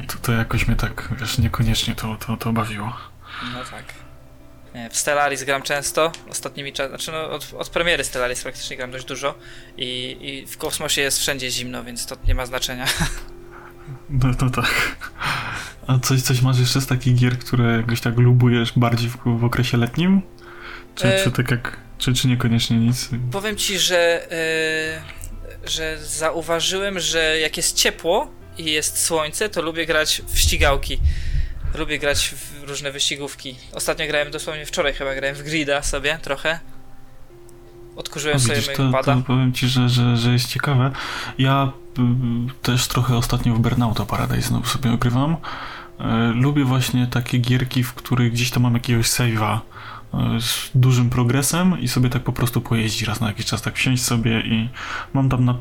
e, 0.00 0.06
to, 0.06 0.18
to 0.22 0.32
jakoś 0.32 0.68
mnie 0.68 0.76
tak, 0.76 1.14
wiesz, 1.20 1.38
niekoniecznie 1.38 1.94
to, 1.94 2.16
to, 2.16 2.36
to 2.36 2.52
bawiło. 2.52 2.96
No 3.52 3.58
tak. 3.70 3.84
Nie, 4.74 4.90
w 4.90 4.96
Stellaris 4.96 5.44
gram 5.44 5.62
często, 5.62 6.12
ostatnimi 6.30 6.72
czasami, 6.72 6.88
znaczy 6.88 7.12
no, 7.12 7.30
od, 7.30 7.54
od 7.58 7.68
premiery 7.68 8.04
Stellaris 8.04 8.42
praktycznie 8.42 8.76
gram 8.76 8.90
dość 8.90 9.04
dużo 9.04 9.34
i, 9.76 10.16
i 10.20 10.46
w 10.46 10.58
kosmosie 10.58 11.00
jest 11.02 11.18
wszędzie 11.18 11.50
zimno, 11.50 11.84
więc 11.84 12.06
to 12.06 12.16
nie 12.26 12.34
ma 12.34 12.46
znaczenia. 12.46 12.86
No, 14.10 14.30
no 14.40 14.50
tak. 14.50 14.96
A 15.86 15.98
coś, 15.98 16.22
coś 16.22 16.42
masz 16.42 16.58
jeszcze 16.58 16.80
z 16.80 16.86
takich 16.86 17.14
gier, 17.14 17.38
które 17.38 17.76
jakoś 17.76 18.00
tak 18.00 18.18
lubujesz 18.18 18.72
bardziej 18.76 19.10
w, 19.10 19.18
w 19.24 19.44
okresie 19.44 19.76
letnim? 19.76 20.22
Czy, 20.94 21.08
E- 21.14 21.24
czy 21.24 21.30
tak 21.32 21.50
jak, 21.50 21.76
czy, 21.98 22.14
czy 22.14 22.28
niekoniecznie 22.28 22.76
nic? 22.76 23.08
Powiem 23.32 23.56
ci, 23.56 23.78
że, 23.78 24.28
yy, 25.62 25.70
że 25.70 25.98
zauważyłem, 25.98 27.00
że 27.00 27.38
jak 27.38 27.56
jest 27.56 27.76
ciepło 27.76 28.30
i 28.58 28.64
jest 28.64 29.02
słońce, 29.04 29.48
to 29.48 29.62
lubię 29.62 29.86
grać 29.86 30.22
w 30.26 30.38
ścigałki. 30.38 30.98
Lubię 31.74 31.98
grać 31.98 32.28
w 32.28 32.62
różne 32.68 32.92
wyścigówki. 32.92 33.56
Ostatnio 33.72 34.06
grałem, 34.06 34.30
dosłownie 34.30 34.66
wczoraj 34.66 34.94
chyba 34.94 35.14
grałem 35.14 35.36
w 35.36 35.42
Grida 35.42 35.82
sobie 35.82 36.18
trochę. 36.22 36.60
Odkurzyłem 37.96 38.36
No 38.36 38.42
sobie 38.42 38.54
widzisz, 38.54 38.66
mojego 38.66 38.84
to, 38.84 38.92
pada. 38.92 39.14
to 39.14 39.22
powiem 39.26 39.52
ci, 39.52 39.68
że, 39.68 39.88
że, 39.88 40.16
że 40.16 40.32
jest 40.32 40.48
ciekawe. 40.48 40.90
Ja 41.38 41.72
y, 41.98 42.62
też 42.62 42.86
trochę 42.88 43.16
ostatnio 43.16 43.54
w 43.54 43.58
Burnouta 43.58 44.06
Paradise 44.06 44.48
znowu 44.48 44.66
sobie 44.66 44.92
ogrywam. 44.92 45.36
E, 46.04 46.32
lubię 46.32 46.64
właśnie 46.64 47.06
takie 47.06 47.38
gierki, 47.38 47.84
w 47.84 47.94
których 47.94 48.32
gdzieś 48.32 48.50
tam 48.50 48.62
mam 48.62 48.74
jakiegoś 48.74 49.06
save'a 49.06 49.58
e, 50.14 50.40
z 50.40 50.70
dużym 50.74 51.10
progresem 51.10 51.80
i 51.80 51.88
sobie 51.88 52.10
tak 52.10 52.22
po 52.22 52.32
prostu 52.32 52.60
pojeździć 52.60 53.02
raz 53.08 53.20
na 53.20 53.26
jakiś 53.26 53.46
czas, 53.46 53.62
tak 53.62 53.76
wsiąść 53.76 54.02
sobie 54.02 54.40
i 54.40 54.68
mam 55.14 55.28
tam 55.28 55.44
na 55.44 55.54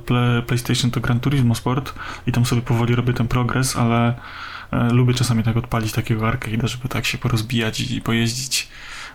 PlayStation 0.47 0.91
to 0.91 1.01
Gran 1.01 1.19
Turismo 1.19 1.55
Sport 1.55 1.93
i 2.27 2.31
tam 2.31 2.45
sobie 2.45 2.61
powoli 2.61 2.95
robię 2.95 3.13
ten 3.13 3.27
progres, 3.27 3.75
ale 3.75 4.13
e, 4.71 4.89
lubię 4.93 5.13
czasami 5.13 5.43
tak 5.43 5.57
odpalić 5.57 5.91
takiego 5.91 6.25
arcade'a, 6.25 6.67
żeby 6.67 6.89
tak 6.89 7.05
się 7.05 7.17
porozbijać 7.17 7.79
i 7.79 8.01
pojeździć. 8.01 8.67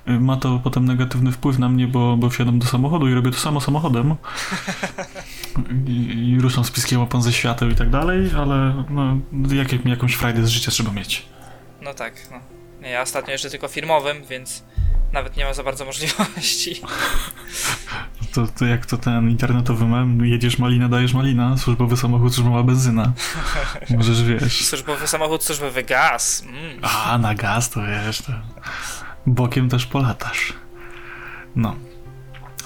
E, 0.09 0.21
Ma 0.21 0.37
to 0.37 0.61
potem 0.65 0.85
negatywny 0.85 1.33
wpływ 1.33 1.59
na 1.59 1.69
mnie, 1.69 1.87
bo, 1.87 2.17
bo 2.17 2.31
wsiadam 2.31 2.59
do 2.59 2.67
samochodu 2.67 3.09
i 3.09 3.15
robię 3.15 3.31
to 3.31 3.39
samo 3.39 3.61
samochodem 3.61 4.15
i, 5.87 6.29
i 6.31 6.41
ruszam 6.41 6.65
z 6.65 6.71
piskiem 6.71 7.01
łapą 7.01 7.23
ze 7.23 7.33
świateł 7.33 7.71
i 7.71 7.75
tak 7.75 7.91
dalej, 7.91 8.31
ale 8.39 8.85
no, 8.91 9.17
jak, 9.55 9.73
jak, 9.73 9.87
jakąś 9.87 10.15
frajdę 10.15 10.47
z 10.47 10.49
życia 10.49 10.71
trzeba 10.71 10.93
mieć. 10.93 11.27
No 11.83 11.95
tak, 11.95 12.15
no. 12.31 12.41
Nie, 12.83 12.91
ja 12.91 13.03
ostatnio 13.03 13.33
jeszcze 13.33 13.51
tylko 13.51 13.69
firmowym, 13.69 14.17
więc 14.31 14.65
nawet 15.13 15.37
nie 15.37 15.45
mam 15.45 15.55
za 15.55 15.63
bardzo 15.63 15.85
możliwości. 15.85 16.81
to, 18.35 18.47
to 18.47 18.65
jak 18.65 18.87
to 18.87 18.97
ten 18.97 19.31
internetowy 19.31 19.87
mem, 19.87 20.25
jedziesz 20.25 20.59
malina, 20.59 20.89
dajesz 20.89 21.15
malina, 21.15 21.57
służbowy 21.57 21.97
samochód, 21.97 22.35
służbowa 22.35 22.63
benzyna. 22.63 23.13
Możesz, 23.97 24.23
wiesz... 24.23 24.67
Służbowy 24.67 25.07
samochód, 25.07 25.45
służbowy 25.45 25.83
gaz. 25.83 26.45
Mm. 26.47 26.81
A, 26.83 27.19
na 27.19 27.35
gaz 27.35 27.71
to 27.71 27.81
wiesz, 27.87 28.23
to 28.23 28.33
bokiem 29.29 29.69
też 29.69 29.87
polatasz. 29.87 30.53
No. 31.57 31.75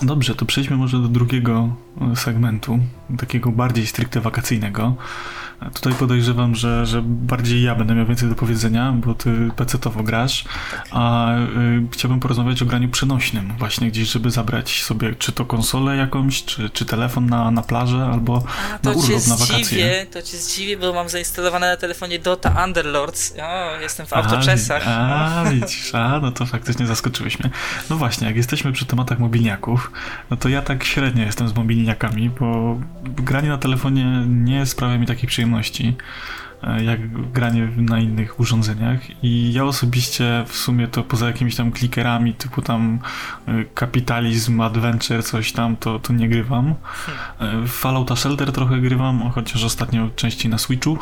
Dobrze, 0.03 0.35
to 0.35 0.47
przejdźmy 0.47 0.77
może 0.77 0.99
do 0.99 1.09
drugiego 1.09 1.77
segmentu, 2.15 2.79
takiego 3.19 3.53
bardziej 3.53 3.87
stricte 3.87 4.21
wakacyjnego. 4.21 4.97
Tutaj 5.75 5.95
podejrzewam, 5.95 6.55
że, 6.55 6.87
że 6.87 7.03
bardziej 7.05 7.63
ja 7.63 7.75
będę 7.75 7.95
miał 7.95 8.07
więcej 8.07 8.29
do 8.29 8.35
powiedzenia, 8.35 8.93
bo 8.93 9.15
ty 9.15 9.51
pecetowo 9.57 10.03
grasz, 10.03 10.45
a 10.91 11.35
y, 11.39 11.87
chciałbym 11.93 12.21
porozmawiać 12.21 12.63
o 12.63 12.67
graniu 12.67 12.89
przenośnym, 12.89 13.53
właśnie 13.59 13.89
gdzieś, 13.89 14.09
żeby 14.09 14.31
zabrać 14.31 14.83
sobie 14.83 15.15
czy 15.15 15.33
to 15.33 15.45
konsolę 15.45 15.97
jakąś, 15.97 16.45
czy, 16.45 16.71
czy 16.71 16.85
telefon 16.85 17.27
na, 17.27 17.51
na 17.51 17.63
plażę, 17.63 18.09
albo 18.13 18.45
A, 18.47 18.87
na 18.87 18.91
urlop, 18.91 19.27
na 19.27 19.37
wakacje. 19.37 19.65
zdziwię, 19.65 20.07
to 20.11 20.23
cię 20.23 20.37
zdziwię, 20.37 20.77
bo 20.77 20.93
mam 20.93 21.09
zainstalowane 21.09 21.71
na 21.71 21.77
telefonie 21.77 22.19
Dota 22.19 22.65
Underlords. 22.65 23.35
O, 23.43 23.81
jestem 23.81 24.07
w 24.07 24.13
autoczesach. 24.13 24.83
A, 24.87 25.41
a, 25.41 25.45
widzisz, 25.51 25.95
a, 25.95 26.21
no 26.21 26.33
to 26.33 26.47
faktycznie 26.47 26.87
zaskoczyłeś 26.87 27.39
mnie. 27.41 27.51
No 27.91 27.97
właśnie, 27.97 28.27
jak 28.27 28.37
jesteśmy 28.37 28.73
przy 28.73 28.87
tematach 28.87 29.19
mobilniaków, 29.19 29.93
no 30.31 30.37
to 30.37 30.49
ja 30.49 30.63
tak 30.63 30.85
średnio 30.85 31.25
jestem 31.25 31.49
z 31.49 31.55
mobilniakami, 31.55 32.31
bo 32.31 32.79
granie 33.05 33.49
na 33.49 33.59
telefonie 33.59 34.25
nie 34.29 34.67
sprawia 34.67 34.99
mi 34.99 35.07
takiej 35.07 35.29
przyjemności 35.29 35.52
e, 36.63 36.85
jak 36.85 37.31
granie 37.33 37.69
na 37.77 37.99
innych 37.99 38.41
urządzeniach 38.41 39.25
i 39.25 39.53
ja 39.53 39.65
osobiście 39.65 40.45
w 40.47 40.57
sumie 40.57 40.89
to 40.89 41.03
poza 41.03 41.27
jakimiś 41.27 41.57
tam 41.57 41.73
klikerami 41.73 42.35
typu 42.35 42.63
tam 42.63 42.99
e, 43.47 43.65
kapitalizm, 43.65 44.61
adventure, 44.61 45.23
coś 45.23 45.53
tam, 45.53 45.77
to, 45.77 45.99
to 45.99 46.13
nie 46.13 46.29
grywam. 46.29 46.75
E, 47.41 47.67
Fallouta 47.67 48.17
Shelter 48.17 48.53
trochę 48.53 48.81
grywam, 48.81 49.31
chociaż 49.31 49.65
ostatnio 49.65 50.11
częściej 50.17 50.51
na 50.51 50.59
Switchu. 50.59 50.99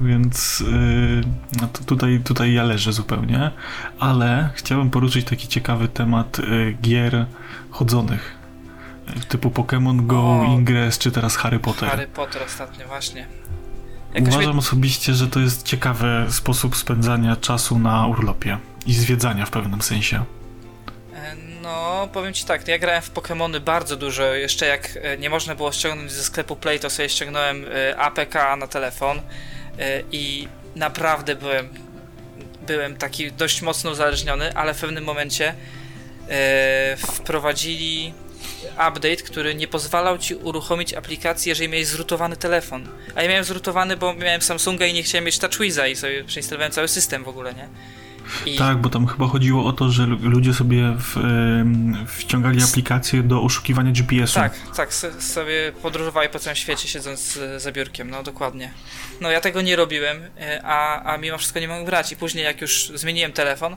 Więc 0.00 0.60
yy, 0.60 1.84
tutaj, 1.86 2.20
tutaj 2.24 2.52
ja 2.52 2.62
leżę 2.62 2.92
zupełnie, 2.92 3.50
ale 3.98 4.50
chciałem 4.54 4.90
poruszyć 4.90 5.26
taki 5.26 5.48
ciekawy 5.48 5.88
temat 5.88 6.40
gier 6.82 7.26
chodzonych. 7.70 8.41
Typu 9.28 9.50
Pokémon 9.50 10.06
Go, 10.06 10.22
O. 10.40 10.44
Ingress 10.44 10.98
czy 10.98 11.10
teraz 11.10 11.36
Harry 11.36 11.58
Potter. 11.58 11.88
Harry 11.88 12.06
Potter 12.06 12.42
ostatnio, 12.42 12.86
właśnie. 12.86 13.26
Jakoś 14.14 14.28
Uważam 14.28 14.50
mnie- 14.50 14.58
osobiście, 14.58 15.14
że 15.14 15.28
to 15.28 15.40
jest 15.40 15.62
ciekawy 15.66 16.26
sposób 16.30 16.76
spędzania 16.76 17.36
czasu 17.36 17.78
na 17.78 18.06
urlopie 18.06 18.58
i 18.86 18.94
zwiedzania 18.94 19.46
w 19.46 19.50
pewnym 19.50 19.82
sensie. 19.82 20.24
E, 21.14 21.36
No, 21.62 22.08
powiem 22.12 22.32
ci 22.32 22.44
tak, 22.44 22.68
ja 22.68 22.78
grałem 22.78 23.02
w 23.02 23.12
Pokémony 23.12 23.60
bardzo 23.60 23.96
dużo. 23.96 24.22
Jeszcze 24.34 24.66
jak 24.66 24.98
e, 25.02 25.18
nie 25.18 25.30
można 25.30 25.54
było 25.54 25.72
ściągnąć 25.72 26.12
ze 26.12 26.22
sklepu 26.24 26.56
Play, 26.56 26.80
to 26.80 26.90
sobie 26.90 27.08
ściągnąłem 27.08 27.64
e, 27.90 27.96
APK 27.98 28.34
na 28.58 28.66
telefon 28.66 29.20
i 30.12 30.48
naprawdę 30.76 31.36
byłem, 31.36 31.68
byłem 32.66 32.96
taki 32.96 33.32
dość 33.32 33.62
mocno 33.62 33.90
uzależniony, 33.90 34.54
ale 34.56 34.74
w 34.74 34.80
pewnym 34.80 35.04
momencie 35.04 35.54
wprowadzili 36.98 38.14
update, 38.74 39.16
który 39.16 39.54
nie 39.54 39.68
pozwalał 39.68 40.18
ci 40.18 40.34
uruchomić 40.34 40.94
aplikacji, 40.94 41.48
jeżeli 41.48 41.68
miałeś 41.68 41.86
zrutowany 41.86 42.36
telefon. 42.36 42.88
A 43.14 43.22
ja 43.22 43.28
miałem 43.28 43.44
zrutowany, 43.44 43.96
bo 43.96 44.14
miałem 44.14 44.42
Samsunga 44.42 44.86
i 44.86 44.92
nie 44.94 45.02
chciałem 45.02 45.24
mieć 45.24 45.38
TouchWiza 45.38 45.86
i 45.86 45.96
sobie 45.96 46.24
przeinstalowałem 46.24 46.72
cały 46.72 46.88
system 46.88 47.24
w 47.24 47.28
ogóle, 47.28 47.54
nie? 47.54 47.68
I... 48.46 48.56
Tak, 48.58 48.78
bo 48.78 48.88
tam 48.90 49.06
chyba 49.06 49.26
chodziło 49.26 49.64
o 49.66 49.72
to, 49.72 49.90
że 49.90 50.06
lu- 50.06 50.18
ludzie 50.22 50.54
sobie 50.54 50.96
w, 50.98 51.16
wciągali 52.06 52.62
aplikacje 52.62 53.22
do 53.22 53.42
oszukiwania 53.42 53.92
GPS-u. 53.92 54.34
Tak, 54.34 54.54
tak, 54.76 54.94
sobie 55.22 55.72
podróżowali 55.82 56.28
po 56.28 56.38
całym 56.38 56.56
świecie 56.56 56.88
siedząc 56.88 57.20
z- 57.20 57.62
za 57.62 57.72
biurkiem, 57.72 58.10
no 58.10 58.22
dokładnie. 58.22 58.70
No 59.20 59.30
ja 59.30 59.40
tego 59.40 59.62
nie 59.62 59.76
robiłem, 59.76 60.16
y, 60.22 60.28
a, 60.64 61.12
a 61.12 61.16
mimo 61.18 61.38
wszystko 61.38 61.60
nie 61.60 61.68
mogłem 61.68 61.84
grać 61.84 62.12
i 62.12 62.16
później 62.16 62.44
jak 62.44 62.60
już 62.60 62.92
zmieniłem 62.94 63.32
telefon, 63.32 63.76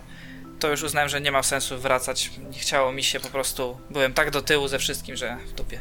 to 0.60 0.72
już 0.72 0.84
uznałem, 0.84 1.10
że 1.10 1.22
nie 1.22 1.32
ma 1.32 1.44
sensu 1.44 1.78
wracać. 1.78 2.32
Nie 2.52 2.60
chciało 2.60 2.92
mi 2.92 3.04
się 3.04 3.20
po 3.20 3.30
prostu, 3.30 3.78
byłem 3.90 4.14
tak 4.14 4.32
do 4.32 4.42
tyłu 4.42 4.68
ze 4.68 4.80
wszystkim, 4.80 5.16
że 5.16 5.38
w 5.48 5.54
dupie. 5.54 5.80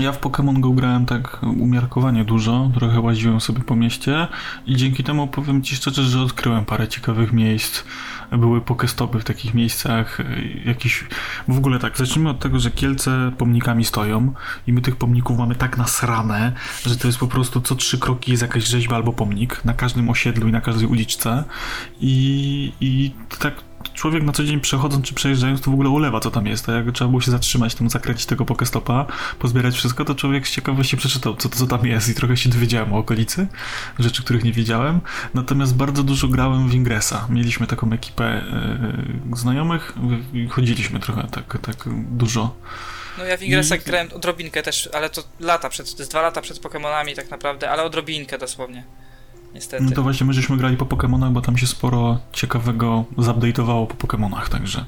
Ja 0.00 0.12
w 0.12 0.20
Pokémon 0.20 0.60
Go 0.60 0.70
grałem 0.70 1.06
tak 1.06 1.42
umiarkowanie 1.42 2.24
dużo, 2.24 2.70
trochę 2.74 3.00
łaziłem 3.00 3.40
sobie 3.40 3.60
po 3.60 3.76
mieście 3.76 4.28
i 4.66 4.76
dzięki 4.76 5.04
temu 5.04 5.28
powiem 5.28 5.62
Ci 5.62 5.76
szczerze, 5.76 6.02
że 6.02 6.20
odkryłem 6.20 6.64
parę 6.64 6.88
ciekawych 6.88 7.32
miejsc. 7.32 7.82
Były 8.30 8.60
pokestopy 8.60 9.20
w 9.20 9.24
takich 9.24 9.54
miejscach, 9.54 10.18
jakiś... 10.64 11.04
W 11.48 11.58
ogóle 11.58 11.78
tak, 11.78 11.98
zacznijmy 11.98 12.30
od 12.30 12.38
tego, 12.38 12.60
że 12.60 12.70
Kielce 12.70 13.32
pomnikami 13.38 13.84
stoją 13.84 14.32
i 14.66 14.72
my 14.72 14.80
tych 14.80 14.96
pomników 14.96 15.38
mamy 15.38 15.54
tak 15.54 15.78
nasrane, 15.78 16.52
że 16.86 16.96
to 16.96 17.06
jest 17.06 17.18
po 17.18 17.28
prostu 17.28 17.60
co 17.60 17.74
trzy 17.74 17.98
kroki 17.98 18.30
jest 18.30 18.42
jakaś 18.42 18.64
rzeźba 18.64 18.96
albo 18.96 19.12
pomnik 19.12 19.64
na 19.64 19.74
każdym 19.74 20.10
osiedlu 20.10 20.48
i 20.48 20.52
na 20.52 20.60
każdej 20.60 20.86
uliczce 20.86 21.44
i, 22.00 22.72
i 22.80 23.12
tak 23.38 23.54
człowiek 23.94 24.22
na 24.22 24.32
co 24.32 24.44
dzień 24.44 24.60
przechodząc 24.60 25.06
czy 25.06 25.14
przejeżdżając 25.14 25.60
to 25.60 25.70
w 25.70 25.74
ogóle 25.74 25.88
ulewa 25.90 26.20
co 26.20 26.30
tam 26.30 26.46
jest, 26.46 26.68
a 26.68 26.72
jak 26.72 26.92
trzeba 26.92 27.08
było 27.08 27.20
się 27.20 27.30
zatrzymać, 27.30 27.74
tam 27.74 27.90
zakręcić 27.90 28.26
tego 28.26 28.44
pokestopa, 28.44 29.06
pozbierać 29.38 29.74
wszystko, 29.74 30.04
to 30.04 30.14
człowiek 30.14 30.48
z 30.48 30.50
ciekawości 30.50 30.96
przeczytał 30.96 31.36
co, 31.36 31.48
co 31.48 31.66
tam 31.66 31.86
jest 31.86 32.08
i 32.08 32.14
trochę 32.14 32.36
się 32.36 32.48
dowiedziałem 32.48 32.92
o 32.92 32.98
okolicy, 32.98 33.46
rzeczy, 33.98 34.22
których 34.22 34.44
nie 34.44 34.52
wiedziałem, 34.52 35.00
natomiast 35.34 35.74
bardzo 35.76 36.02
dużo 36.02 36.28
grałem 36.28 36.68
w 36.68 36.74
Ingressa, 36.74 37.26
mieliśmy 37.30 37.66
taką 37.66 37.92
ekipę 37.92 38.44
yy, 39.30 39.36
znajomych 39.36 39.94
i 40.32 40.48
chodziliśmy 40.48 41.00
trochę 41.00 41.26
tak, 41.30 41.58
tak 41.62 41.76
dużo. 42.10 42.54
No 43.18 43.24
ja 43.24 43.36
w 43.36 43.42
Ingressach 43.42 43.80
I- 43.80 43.84
grałem 43.84 44.08
odrobinkę 44.12 44.62
też, 44.62 44.88
ale 44.92 45.10
to 45.10 45.22
lata 45.40 45.68
przed, 45.68 45.94
to 45.94 46.02
jest 46.02 46.10
dwa 46.12 46.22
lata 46.22 46.40
przed 46.40 46.58
Pokémonami 46.60 47.16
tak 47.16 47.30
naprawdę, 47.30 47.70
ale 47.70 47.82
odrobinkę 47.82 48.38
dosłownie. 48.38 48.84
Niestety. 49.54 49.84
No 49.84 49.90
to 49.90 50.02
właśnie 50.02 50.26
my 50.26 50.32
żeśmy 50.32 50.56
grali 50.56 50.76
po 50.76 50.84
Pokémonach, 50.86 51.32
bo 51.32 51.40
tam 51.40 51.58
się 51.58 51.66
sporo 51.66 52.20
ciekawego 52.32 53.04
zupdate'owało 53.18 53.86
po 53.86 54.06
Pokémonach, 54.06 54.48
także 54.48 54.84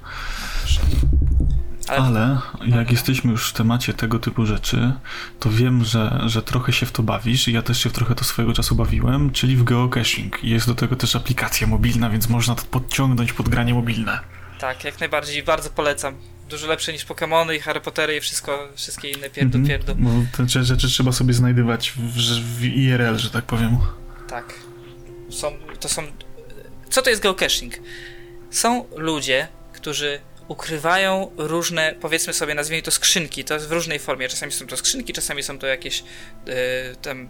Ale, 1.88 2.38
Ale 2.60 2.76
jak 2.76 2.90
jesteśmy 2.92 3.30
już 3.30 3.50
w 3.50 3.52
temacie 3.52 3.94
tego 3.94 4.18
typu 4.18 4.46
rzeczy, 4.46 4.92
to 5.40 5.50
wiem, 5.50 5.84
że, 5.84 6.20
że 6.26 6.42
trochę 6.42 6.72
się 6.72 6.86
w 6.86 6.92
to 6.92 7.02
bawisz 7.02 7.48
i 7.48 7.52
ja 7.52 7.62
też 7.62 7.82
się 7.82 7.90
w 7.90 7.92
trochę 7.92 8.14
to 8.14 8.24
swojego 8.24 8.52
czasu 8.54 8.74
bawiłem, 8.74 9.30
czyli 9.30 9.56
w 9.56 9.64
geocaching. 9.64 10.44
Jest 10.44 10.66
do 10.66 10.74
tego 10.74 10.96
też 10.96 11.16
aplikacja 11.16 11.66
mobilna, 11.66 12.10
więc 12.10 12.28
można 12.28 12.54
to 12.54 12.62
podciągnąć 12.70 13.32
pod 13.32 13.48
granie 13.48 13.74
mobilne. 13.74 14.20
tak, 14.60 14.84
jak 14.84 15.00
najbardziej, 15.00 15.42
bardzo 15.42 15.70
polecam. 15.70 16.14
Dużo 16.50 16.66
lepsze 16.66 16.92
niż 16.92 17.06
Pokémony 17.06 17.54
i 17.56 17.60
Harry 17.60 17.80
Pottery 17.80 18.16
i 18.16 18.20
wszystko, 18.20 18.68
wszystkie 18.74 19.10
inne 19.10 19.30
pierdu, 19.30 19.58
Mhm. 19.58 19.66
pierdu. 19.66 19.94
Bo 20.02 20.10
te 20.36 20.42
rze- 20.46 20.64
rzeczy 20.64 20.88
trzeba 20.88 21.12
sobie 21.12 21.34
znajdywać 21.34 21.90
w, 21.90 21.98
w 22.58 22.64
IRL, 22.64 23.16
że 23.18 23.30
tak 23.30 23.44
powiem. 23.44 23.78
Tak. 24.34 24.54
Są, 25.30 25.58
to 25.80 25.88
są. 25.88 26.02
Co 26.90 27.02
to 27.02 27.10
jest 27.10 27.22
geocaching? 27.22 27.74
Są 28.50 28.84
ludzie, 28.96 29.48
którzy 29.72 30.20
ukrywają 30.48 31.30
różne, 31.36 31.94
powiedzmy 32.00 32.32
sobie, 32.32 32.54
nazwijmy 32.54 32.82
to 32.82 32.90
skrzynki. 32.90 33.44
To 33.44 33.58
w 33.58 33.72
różnej 33.72 33.98
formie. 33.98 34.28
Czasami 34.28 34.52
są 34.52 34.66
to 34.66 34.76
skrzynki, 34.76 35.12
czasami 35.12 35.42
są 35.42 35.58
to 35.58 35.66
jakieś 35.66 36.00
yy, 36.00 36.54
tam 37.02 37.28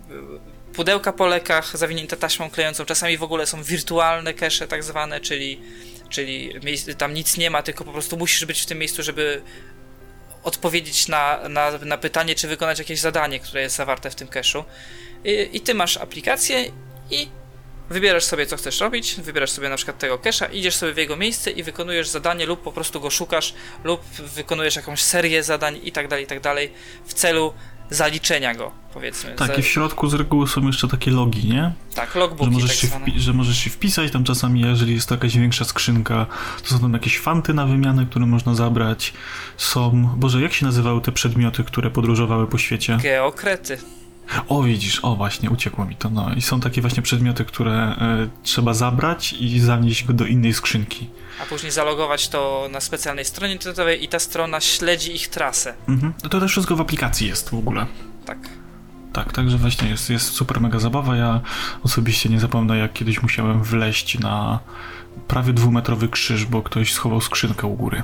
pudełka 0.75 1.13
po 1.13 1.27
lekach 1.27 1.77
zawinięte 1.77 2.17
taśmą 2.17 2.51
klejącą, 2.51 2.85
czasami 2.85 3.17
w 3.19 3.23
ogóle 3.23 3.47
są 3.47 3.63
wirtualne 3.63 4.35
cache 4.35 4.67
tak 4.67 4.85
zwane, 4.85 5.21
czyli, 5.21 5.61
czyli 6.09 6.55
tam 6.99 7.15
nic 7.15 7.37
nie 7.37 7.51
ma, 7.51 7.63
tylko 7.63 7.85
po 7.85 7.93
prostu 7.93 8.17
musisz 8.17 8.45
być 8.45 8.61
w 8.61 8.67
tym 8.67 8.79
miejscu, 8.79 9.03
żeby 9.03 9.43
odpowiedzieć 10.43 11.09
na, 11.09 11.49
na, 11.49 11.71
na 11.71 11.99
pytanie, 11.99 12.35
czy 12.35 12.49
wykonać 12.49 12.79
jakieś 12.79 13.01
zadanie, 13.01 13.41
które 13.41 13.63
jest 13.63 13.77
zawarte 13.77 14.11
w 14.11 14.15
tym 14.15 14.29
cache'u. 14.29 14.65
I, 15.25 15.49
I 15.53 15.61
ty 15.61 15.75
masz 15.75 15.97
aplikację 15.97 16.65
i 17.11 17.29
wybierasz 17.91 18.25
sobie, 18.25 18.47
co 18.47 18.57
chcesz 18.57 18.81
robić, 18.81 19.15
wybierasz 19.21 19.51
sobie 19.51 19.69
na 19.69 19.77
przykład 19.77 19.99
tego 19.99 20.17
cache'a, 20.19 20.47
idziesz 20.53 20.77
sobie 20.77 20.93
w 20.93 20.97
jego 20.97 21.17
miejsce 21.17 21.51
i 21.51 21.63
wykonujesz 21.63 22.09
zadanie 22.09 22.47
lub 22.47 22.63
po 22.63 22.73
prostu 22.73 23.01
go 23.01 23.11
szukasz 23.11 23.55
lub 23.85 24.05
wykonujesz 24.35 24.77
jakąś 24.77 25.03
serię 25.03 25.43
zadań 25.43 25.81
i 25.83 25.93
tak 25.93 26.09
dalej, 26.09 26.25
i 26.25 26.29
tak 26.29 26.41
dalej 26.41 26.73
w 27.07 27.15
celu 27.15 27.53
zaliczenia 27.91 28.55
go, 28.55 28.73
powiedzmy. 28.95 29.35
Tak, 29.35 29.59
i 29.59 29.63
w 29.63 29.67
środku 29.67 30.09
z 30.09 30.15
reguły 30.15 30.49
są 30.49 30.67
jeszcze 30.67 30.89
takie 30.89 31.11
logi, 31.11 31.49
nie? 31.49 31.73
tak, 31.95 32.13
Że 32.13 32.19
logbooki 32.19 32.51
możesz, 32.51 32.81
tak 32.81 32.91
wpi- 32.91 33.19
że 33.19 33.33
możesz 33.33 33.59
się 33.59 33.71
wpisać, 33.71 34.13
tam 34.13 34.25
czasami, 34.25 34.61
jeżeli 34.61 34.95
jest 34.95 35.09
to 35.09 35.15
jakaś 35.15 35.37
większa 35.39 35.65
skrzynka, 35.65 36.27
to 36.63 36.69
są 36.69 36.81
tam 36.81 36.93
jakieś 36.93 37.19
fanty 37.19 37.55
na 37.55 37.67
wymianę, 37.67 38.07
które 38.11 38.27
można 38.27 38.55
zabrać. 38.55 39.13
Są, 39.57 40.09
Boże, 40.17 40.43
jak 40.43 40.53
się 40.53 40.67
nazywały 40.67 41.01
te 41.01 41.13
przedmioty, 41.13 41.65
które 41.65 41.91
podróżowały 41.91 42.47
po 42.47 42.59
świecie? 42.59 42.99
Geokrety. 43.03 43.79
O, 44.49 44.63
widzisz, 44.63 45.01
o 45.03 45.17
właśnie, 45.17 45.51
uciekło 45.51 45.85
mi 45.85 45.97
to. 45.97 46.11
No 46.11 46.35
i 46.37 46.43
są 46.43 46.61
takie 46.61 46.81
właśnie 46.81 47.03
przedmioty, 47.03 47.45
które 47.45 47.75
e, 47.75 48.29
trzeba 48.43 48.75
zabrać 48.75 49.33
i 49.33 49.61
zanieść 49.61 50.05
go 50.05 50.13
do 50.13 50.27
innej 50.27 50.55
skrzynki. 50.55 51.09
A 51.43 51.47
później 51.47 51.73
zalogować 51.73 52.29
to 52.29 52.69
na 52.71 52.81
specjalnej 52.81 53.25
stronie 53.25 53.53
internetowej 53.53 54.05
i 54.05 54.09
ta 54.09 54.19
strona 54.19 54.61
śledzi 54.61 55.15
ich 55.15 55.29
trasę. 55.29 55.75
Mhm. 55.89 56.13
To 56.31 56.41
też 56.41 56.51
wszystko 56.51 56.77
w 56.77 56.81
aplikacji 56.81 57.29
jest 57.29 57.51
w 57.51 57.55
ogóle. 57.55 57.87
Tak. 58.27 58.39
Tak, 59.15 59.33
także 59.33 59.59
właśnie 59.59 59.89
jest, 59.89 60.11
jest 60.11 60.33
super 60.33 60.61
mega 60.61 60.79
zabawa. 60.79 61.17
Ja 61.17 61.41
osobiście 61.83 62.29
nie 62.29 62.41
zapomnę, 62.41 62.79
jak 62.79 62.93
kiedyś 62.93 63.23
musiałem 63.23 63.63
wleść 63.63 64.19
na 64.19 64.61
prawie 65.29 65.53
dwumetrowy 65.53 66.09
krzyż, 66.09 66.45
bo 66.45 66.63
ktoś 66.63 66.93
schował 66.93 67.21
skrzynkę 67.21 67.67
u 67.67 67.75
góry. 67.75 68.03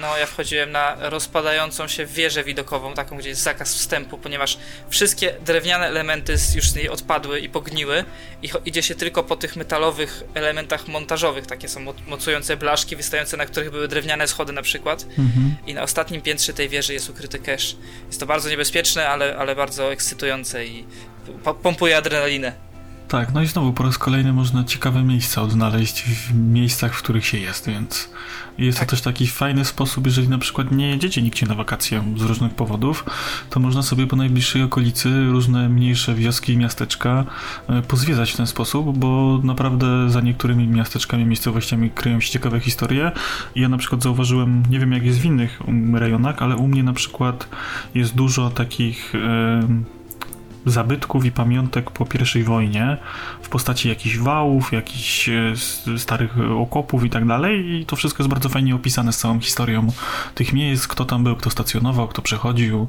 No, 0.00 0.18
ja 0.18 0.26
wchodziłem 0.26 0.72
na 0.72 0.96
rozpadającą 1.10 1.88
się 1.88 2.06
wieżę 2.06 2.44
widokową, 2.44 2.94
taką, 2.94 3.16
gdzie 3.16 3.28
jest 3.28 3.42
zakaz 3.42 3.74
wstępu, 3.74 4.18
ponieważ 4.18 4.58
wszystkie 4.88 5.34
drewniane 5.44 5.86
elementy 5.86 6.32
już 6.32 6.70
z 6.70 6.74
niej 6.74 6.88
odpadły 6.88 7.40
i 7.40 7.48
pogniły 7.48 8.04
i 8.42 8.50
idzie 8.64 8.82
się 8.82 8.94
tylko 8.94 9.22
po 9.22 9.36
tych 9.36 9.56
metalowych 9.56 10.22
elementach 10.34 10.88
montażowych, 10.88 11.46
takie 11.46 11.68
są 11.68 11.80
mocujące 12.06 12.56
blaszki 12.56 12.96
wystające, 12.96 13.36
na 13.36 13.46
których 13.46 13.70
były 13.70 13.88
drewniane 13.88 14.28
schody 14.28 14.52
na 14.52 14.62
przykład 14.62 15.02
mhm. 15.02 15.56
i 15.66 15.74
na 15.74 15.82
ostatnim 15.82 16.22
piętrze 16.22 16.52
tej 16.52 16.68
wieży 16.68 16.92
jest 16.92 17.10
ukryty 17.10 17.38
cache. 17.38 17.76
Jest 18.06 18.20
to 18.20 18.26
bardzo 18.26 18.50
niebezpieczne, 18.50 19.08
ale, 19.08 19.36
ale 19.36 19.56
bardzo 19.56 19.90
ekscytujące 19.98 20.66
i 20.66 20.84
pompuje 21.62 21.96
adrenalinę. 21.96 22.67
Tak, 23.08 23.34
no 23.34 23.42
i 23.42 23.46
znowu 23.46 23.72
po 23.72 23.82
raz 23.82 23.98
kolejny 23.98 24.32
można 24.32 24.64
ciekawe 24.64 25.02
miejsca 25.02 25.42
odnaleźć 25.42 26.02
w 26.02 26.34
miejscach, 26.34 26.94
w 26.94 27.02
których 27.02 27.26
się 27.26 27.38
jest, 27.38 27.66
więc 27.66 28.10
jest 28.58 28.78
tak. 28.78 28.88
to 28.88 28.90
też 28.90 29.00
taki 29.00 29.26
fajny 29.26 29.64
sposób, 29.64 30.06
jeżeli 30.06 30.28
na 30.28 30.38
przykład 30.38 30.72
nie 30.72 30.88
jedziecie 30.88 31.22
nigdzie 31.22 31.46
na 31.46 31.54
wakacje 31.54 32.04
z 32.16 32.22
różnych 32.22 32.54
powodów, 32.54 33.04
to 33.50 33.60
można 33.60 33.82
sobie 33.82 34.06
po 34.06 34.16
najbliższej 34.16 34.62
okolicy 34.62 35.26
różne 35.26 35.68
mniejsze 35.68 36.14
wioski 36.14 36.52
i 36.52 36.56
miasteczka 36.56 37.24
e, 37.68 37.82
pozwiedzać 37.82 38.32
w 38.32 38.36
ten 38.36 38.46
sposób, 38.46 38.98
bo 38.98 39.40
naprawdę 39.44 40.10
za 40.10 40.20
niektórymi 40.20 40.68
miasteczkami, 40.68 41.24
miejscowościami 41.24 41.90
kryją 41.90 42.20
się 42.20 42.30
ciekawe 42.30 42.60
historie. 42.60 43.12
Ja 43.56 43.68
na 43.68 43.76
przykład 43.78 44.02
zauważyłem, 44.02 44.62
nie 44.70 44.78
wiem 44.78 44.92
jak 44.92 45.04
jest 45.04 45.18
w 45.18 45.24
innych 45.24 45.60
rejonach, 45.94 46.42
ale 46.42 46.56
u 46.56 46.68
mnie 46.68 46.82
na 46.82 46.92
przykład 46.92 47.48
jest 47.94 48.14
dużo 48.14 48.50
takich... 48.50 49.12
Yy, 49.14 49.97
zabytków 50.66 51.24
i 51.24 51.32
pamiątek 51.32 51.90
po 51.90 52.06
I 52.36 52.42
wojnie 52.42 52.96
w 53.42 53.48
postaci 53.48 53.88
jakichś 53.88 54.18
wałów, 54.18 54.72
jakichś 54.72 55.28
e, 55.28 55.52
starych 55.98 56.38
okopów 56.58 57.04
i 57.04 57.10
tak 57.10 57.26
dalej. 57.26 57.70
I 57.70 57.86
to 57.86 57.96
wszystko 57.96 58.22
jest 58.22 58.30
bardzo 58.30 58.48
fajnie 58.48 58.74
opisane 58.74 59.12
z 59.12 59.18
całą 59.18 59.40
historią 59.40 59.92
tych 60.34 60.52
miejsc, 60.52 60.86
kto 60.86 61.04
tam 61.04 61.24
był, 61.24 61.36
kto 61.36 61.50
stacjonował, 61.50 62.08
kto 62.08 62.22
przechodził 62.22 62.88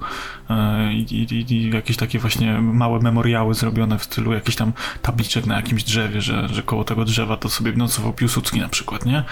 e, 0.49 0.93
i, 0.93 1.13
i, 1.13 1.53
i 1.53 1.69
jakieś 1.69 1.97
takie 1.97 2.19
właśnie 2.19 2.61
małe 2.61 2.99
memoriały 2.99 3.53
zrobione 3.53 3.99
w 3.99 4.03
stylu 4.03 4.33
jakichś 4.33 4.57
tam 4.57 4.73
tabliczek 5.01 5.45
na 5.45 5.55
jakimś 5.55 5.83
drzewie, 5.83 6.21
że, 6.21 6.49
że 6.49 6.63
koło 6.63 6.83
tego 6.83 7.05
drzewa 7.05 7.37
to 7.37 7.49
sobie 7.49 7.71
nocował 7.71 8.13
Piłsudski 8.13 8.59
na 8.59 8.69
przykład, 8.69 9.05
nie? 9.05 9.23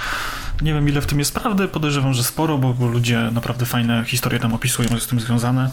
Nie 0.62 0.74
wiem 0.74 0.90
ile 0.90 1.02
w 1.02 1.06
tym 1.06 1.20
jest 1.20 1.34
prawdy, 1.34 1.68
podejrzewam, 1.68 2.14
że 2.14 2.24
sporo, 2.24 2.58
bo, 2.58 2.74
bo 2.74 2.88
ludzie 2.88 3.30
naprawdę 3.32 3.66
fajne 3.66 4.04
historie 4.06 4.40
tam 4.40 4.54
opisują, 4.54 4.90
jest 4.92 5.06
z 5.06 5.10
tym 5.10 5.20
związane 5.20 5.72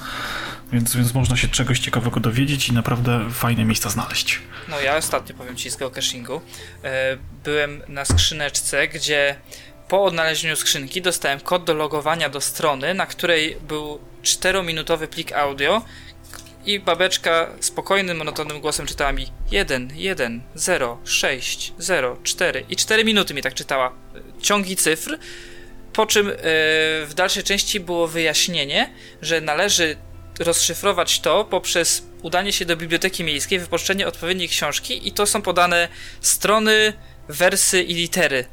więc, 0.72 0.96
więc 0.96 1.14
można 1.14 1.36
się 1.36 1.48
czegoś 1.48 1.78
ciekawego 1.78 2.20
dowiedzieć 2.20 2.68
i 2.68 2.72
naprawdę 2.72 3.30
fajne 3.30 3.64
miejsca 3.64 3.90
znaleźć. 3.90 4.40
No 4.68 4.80
ja 4.80 4.96
ostatnio 4.96 5.36
powiem 5.36 5.56
Ci 5.56 5.70
z 5.70 5.76
geocachingu. 5.76 6.40
E, 6.84 7.16
byłem 7.44 7.82
na 7.88 8.04
skrzyneczce, 8.04 8.88
gdzie 8.88 9.36
po 9.88 10.04
odnalezieniu 10.04 10.56
skrzynki 10.56 11.02
dostałem 11.02 11.40
kod 11.40 11.64
do 11.64 11.74
logowania 11.74 12.28
do 12.28 12.40
strony, 12.40 12.94
na 12.94 13.06
której 13.06 13.56
był 13.68 14.00
4-minutowy 14.22 15.06
plik 15.06 15.32
audio 15.32 15.82
i 16.66 16.80
babeczka 16.80 17.50
spokojnym, 17.60 18.16
monotonnym 18.16 18.60
głosem 18.60 18.86
czytała 18.86 19.12
mi 19.12 19.26
1, 19.50 19.88
1, 19.94 20.42
0, 20.54 20.98
6, 21.04 21.72
0, 21.78 22.16
4 22.22 22.64
i 22.68 22.76
4 22.76 23.04
minuty 23.04 23.34
mi 23.34 23.42
tak 23.42 23.54
czytała 23.54 23.92
ciągi 24.40 24.76
cyfr, 24.76 25.18
po 25.92 26.06
czym 26.06 26.26
yy, 26.26 26.34
w 27.06 27.12
dalszej 27.14 27.42
części 27.42 27.80
było 27.80 28.08
wyjaśnienie, 28.08 28.90
że 29.22 29.40
należy 29.40 29.96
rozszyfrować 30.38 31.20
to 31.20 31.44
poprzez 31.44 32.02
udanie 32.22 32.52
się 32.52 32.64
do 32.64 32.76
biblioteki 32.76 33.24
miejskiej, 33.24 33.58
wypożyczenie 33.58 34.08
odpowiedniej 34.08 34.48
książki 34.48 35.08
i 35.08 35.12
to 35.12 35.26
są 35.26 35.42
podane 35.42 35.88
strony, 36.20 36.92
wersy 37.28 37.82
i 37.82 37.94
litery. 37.94 38.44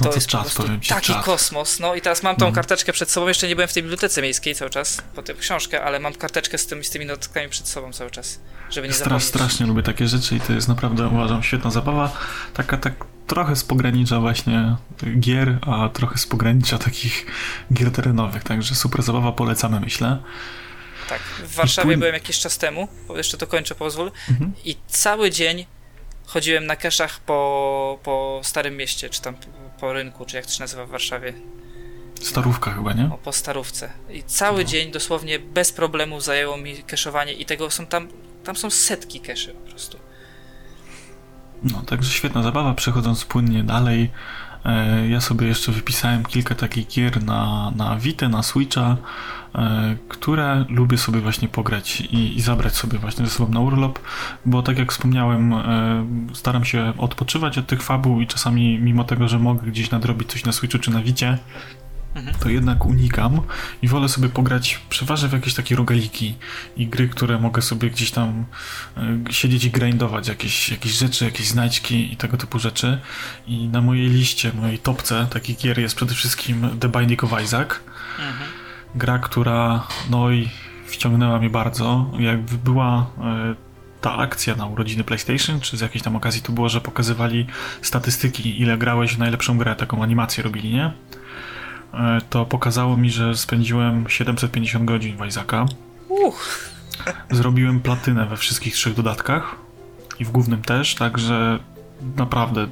No 0.00 0.04
to, 0.04 0.10
to 0.10 0.14
jest 0.14 0.26
czas, 0.26 0.54
powiem 0.54 0.80
ci, 0.80 0.88
taki 0.88 1.12
czas. 1.12 1.24
kosmos. 1.24 1.80
No 1.80 1.94
i 1.94 2.00
teraz 2.00 2.22
mam 2.22 2.36
tą 2.36 2.46
no. 2.46 2.52
karteczkę 2.52 2.92
przed 2.92 3.10
sobą. 3.10 3.28
Jeszcze 3.28 3.48
nie 3.48 3.54
byłem 3.56 3.68
w 3.68 3.72
tej 3.72 3.82
bibliotece 3.82 4.22
miejskiej 4.22 4.54
cały 4.54 4.70
czas 4.70 5.02
po 5.14 5.22
tę 5.22 5.34
książkę, 5.34 5.82
ale 5.82 6.00
mam 6.00 6.14
karteczkę 6.14 6.58
z, 6.58 6.66
tym, 6.66 6.84
z 6.84 6.90
tymi 6.90 7.06
notatkami 7.06 7.48
przed 7.48 7.68
sobą 7.68 7.92
cały 7.92 8.10
czas, 8.10 8.40
żeby 8.70 8.88
nie 8.88 8.94
Strasz, 8.94 9.24
Strasznie 9.24 9.66
lubię 9.66 9.82
takie 9.82 10.08
rzeczy 10.08 10.36
i 10.36 10.40
to 10.40 10.52
jest 10.52 10.68
naprawdę, 10.68 11.08
uważam, 11.08 11.42
świetna 11.42 11.70
zabawa. 11.70 12.12
Taka, 12.54 12.76
tak 12.76 12.94
trochę 13.30 13.56
z 13.56 13.64
pogranicza 13.64 14.20
właśnie 14.20 14.76
gier, 15.20 15.58
a 15.62 15.88
trochę 15.88 16.18
z 16.18 16.26
pogranicza 16.26 16.78
takich 16.78 17.26
gier 17.72 17.92
terenowych, 17.92 18.44
także 18.44 18.74
super 18.74 19.02
zabawa, 19.02 19.32
polecamy 19.32 19.80
myślę. 19.80 20.18
Tak, 21.08 21.20
w 21.20 21.54
Warszawie 21.54 21.96
byłem 21.96 22.14
jakiś 22.14 22.38
czas 22.38 22.58
temu, 22.58 22.88
jeszcze 23.16 23.36
to 23.36 23.46
kończę, 23.46 23.74
pozwól, 23.74 24.12
mhm. 24.30 24.52
i 24.64 24.76
cały 24.86 25.30
dzień 25.30 25.66
chodziłem 26.26 26.66
na 26.66 26.76
keszach 26.76 27.20
po, 27.20 27.98
po 28.02 28.40
Starym 28.44 28.76
Mieście, 28.76 29.10
czy 29.10 29.22
tam 29.22 29.34
po 29.80 29.92
rynku, 29.92 30.24
czy 30.24 30.36
jak 30.36 30.46
to 30.46 30.52
się 30.52 30.60
nazywa 30.60 30.86
w 30.86 30.90
Warszawie. 30.90 31.32
Starówka 32.20 32.70
chyba, 32.70 32.92
nie? 32.92 33.10
O, 33.12 33.18
po 33.18 33.32
Starówce. 33.32 33.90
I 34.10 34.22
cały 34.22 34.58
no. 34.58 34.64
dzień 34.64 34.92
dosłownie 34.92 35.38
bez 35.38 35.72
problemu 35.72 36.20
zajęło 36.20 36.56
mi 36.56 36.82
keszowanie 36.82 37.32
i 37.32 37.46
tego 37.46 37.70
są 37.70 37.86
tam, 37.86 38.08
tam 38.44 38.56
są 38.56 38.70
setki 38.70 39.20
keszy 39.20 39.54
po 39.54 39.70
prostu. 39.70 40.09
No, 41.64 41.82
także 41.86 42.10
świetna 42.10 42.42
zabawa. 42.42 42.74
Przechodząc 42.74 43.24
płynnie 43.24 43.64
dalej, 43.64 44.10
e, 44.64 45.08
ja 45.08 45.20
sobie 45.20 45.46
jeszcze 45.46 45.72
wypisałem 45.72 46.24
kilka 46.24 46.54
takich 46.54 46.88
gier 46.88 47.24
na, 47.24 47.72
na 47.76 47.96
Vita, 47.96 48.28
na 48.28 48.42
Switcha, 48.42 48.96
e, 49.54 49.96
które 50.08 50.64
lubię 50.68 50.98
sobie 50.98 51.20
właśnie 51.20 51.48
pograć 51.48 52.00
i, 52.00 52.36
i, 52.36 52.40
zabrać 52.40 52.76
sobie 52.76 52.98
właśnie 52.98 53.24
ze 53.24 53.30
sobą 53.30 53.52
na 53.52 53.60
urlop, 53.60 53.98
bo 54.46 54.62
tak 54.62 54.78
jak 54.78 54.92
wspomniałem, 54.92 55.52
e, 55.52 56.06
staram 56.32 56.64
się 56.64 56.92
odpoczywać 56.98 57.58
od 57.58 57.66
tych 57.66 57.82
fabuł 57.82 58.20
i 58.20 58.26
czasami 58.26 58.78
mimo 58.78 59.04
tego, 59.04 59.28
że 59.28 59.38
mogę 59.38 59.66
gdzieś 59.66 59.90
nadrobić 59.90 60.30
coś 60.30 60.44
na 60.44 60.52
Switchu 60.52 60.78
czy 60.78 60.90
na 60.90 61.02
Vicie, 61.02 61.38
to 62.40 62.48
jednak 62.48 62.86
unikam 62.86 63.40
i 63.82 63.88
wolę 63.88 64.08
sobie 64.08 64.28
pograć 64.28 64.80
przeważnie 64.88 65.28
w 65.28 65.32
jakieś 65.32 65.54
takie 65.54 65.76
rogaliki 65.76 66.34
i 66.76 66.86
gry, 66.86 67.08
które 67.08 67.38
mogę 67.38 67.62
sobie 67.62 67.90
gdzieś 67.90 68.10
tam 68.10 68.44
y, 69.28 69.32
siedzieć 69.32 69.64
i 69.64 69.70
grindować 69.70 70.28
jakieś, 70.28 70.70
jakieś 70.70 70.92
rzeczy, 70.92 71.24
jakieś 71.24 71.48
znajdźki 71.48 72.12
i 72.12 72.16
tego 72.16 72.36
typu 72.36 72.58
rzeczy. 72.58 72.98
I 73.46 73.68
na 73.68 73.80
mojej 73.80 74.08
liście, 74.08 74.52
mojej 74.52 74.78
topce 74.78 75.26
takich 75.30 75.58
gier 75.58 75.78
jest 75.78 75.94
przede 75.94 76.14
wszystkim 76.14 76.68
The 76.80 76.88
Binding 76.88 77.24
of 77.24 77.42
Isaac. 77.42 77.68
Mhm. 78.18 78.50
Gra, 78.94 79.18
która 79.18 79.86
no 80.10 80.30
i 80.30 80.48
wciągnęła 80.86 81.38
mnie 81.38 81.50
bardzo. 81.50 82.10
Jakby 82.18 82.58
była 82.58 83.10
y, 83.52 83.70
ta 84.00 84.16
akcja 84.16 84.56
na 84.56 84.66
urodziny 84.66 85.04
PlayStation, 85.04 85.60
czy 85.60 85.76
z 85.76 85.80
jakiejś 85.80 86.02
tam 86.02 86.16
okazji 86.16 86.42
to 86.42 86.52
było, 86.52 86.68
że 86.68 86.80
pokazywali 86.80 87.46
statystyki, 87.82 88.60
ile 88.60 88.78
grałeś 88.78 89.14
w 89.14 89.18
najlepszą 89.18 89.58
grę, 89.58 89.76
taką 89.76 90.02
animację 90.02 90.44
robili, 90.44 90.74
nie? 90.74 90.92
E, 91.94 92.20
to 92.30 92.46
pokazało 92.46 92.96
mi, 92.96 93.10
że 93.10 93.36
spędziłem 93.36 94.08
750 94.08 94.84
godzin 94.84 95.16
w 95.16 95.26
Isaaca. 95.26 95.66
Uch. 96.08 96.70
Zrobiłem 97.30 97.80
platynę 97.80 98.26
we 98.26 98.36
wszystkich 98.36 98.74
trzech 98.74 98.94
dodatkach 98.94 99.56
i 100.20 100.24
w 100.24 100.30
głównym 100.30 100.62
też, 100.62 100.94
także 100.94 101.58
naprawdę 102.16 102.66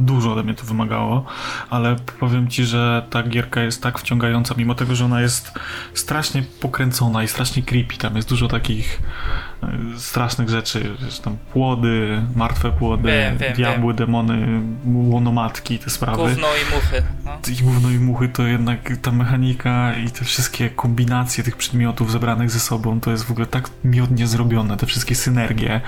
dużo 0.00 0.32
ode 0.32 0.42
mnie 0.42 0.54
to 0.54 0.64
wymagało, 0.64 1.24
ale 1.70 1.96
powiem 2.20 2.48
ci, 2.48 2.64
że 2.64 3.06
ta 3.10 3.22
gierka 3.22 3.62
jest 3.62 3.82
tak 3.82 3.98
wciągająca, 3.98 4.54
mimo 4.58 4.74
tego, 4.74 4.94
że 4.94 5.04
ona 5.04 5.20
jest 5.20 5.52
strasznie 5.94 6.42
pokręcona 6.60 7.22
i 7.22 7.28
strasznie 7.28 7.62
creepy. 7.62 7.96
Tam 7.96 8.16
jest 8.16 8.28
dużo 8.28 8.48
takich 8.48 9.02
e, 9.62 9.78
strasznych 9.96 10.48
rzeczy, 10.48 10.96
że 11.10 11.22
tam 11.22 11.36
płody, 11.52 12.22
martwe 12.36 12.70
płody, 12.70 13.08
wiem, 13.08 13.38
wiem, 13.38 13.54
diabły, 13.54 13.92
wiem. 13.92 13.96
demony, 13.96 14.62
łonomatki, 14.84 15.78
te 15.78 15.90
sprawy. 15.90 16.18
Gówno 16.18 16.48
i 16.48 16.74
muchy. 16.74 17.02
No. 17.24 17.38
I 17.52 17.62
gówno 17.62 17.90
i 17.90 17.98
muchy 17.98 18.28
to 18.28 18.42
jednak 18.42 18.92
ta 19.02 19.12
mechanika 19.12 19.94
i 19.94 20.10
te 20.10 20.24
wszystkie 20.24 20.70
kombinacje 20.70 21.44
tych 21.44 21.56
przedmiotów 21.56 22.12
zebranych 22.12 22.50
ze 22.50 22.60
sobą, 22.60 23.00
to 23.00 23.10
jest 23.10 23.24
w 23.24 23.30
ogóle 23.30 23.46
tak 23.46 23.70
miodnie 23.84 24.26
zrobione, 24.26 24.76
te 24.76 24.86
wszystkie 24.86 25.14
synergie, 25.14 25.80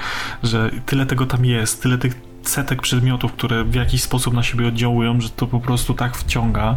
że 0.42 0.70
tyle 0.86 1.06
tego 1.06 1.26
tam 1.26 1.44
jest, 1.44 1.82
tyle 1.82 1.98
tych 1.98 2.31
setek 2.48 2.82
przedmiotów, 2.82 3.32
które 3.32 3.64
w 3.64 3.74
jakiś 3.74 4.02
sposób 4.02 4.34
na 4.34 4.42
siebie 4.42 4.68
oddziałują, 4.68 5.20
że 5.20 5.30
to 5.30 5.46
po 5.46 5.60
prostu 5.60 5.94
tak 5.94 6.16
wciąga, 6.16 6.76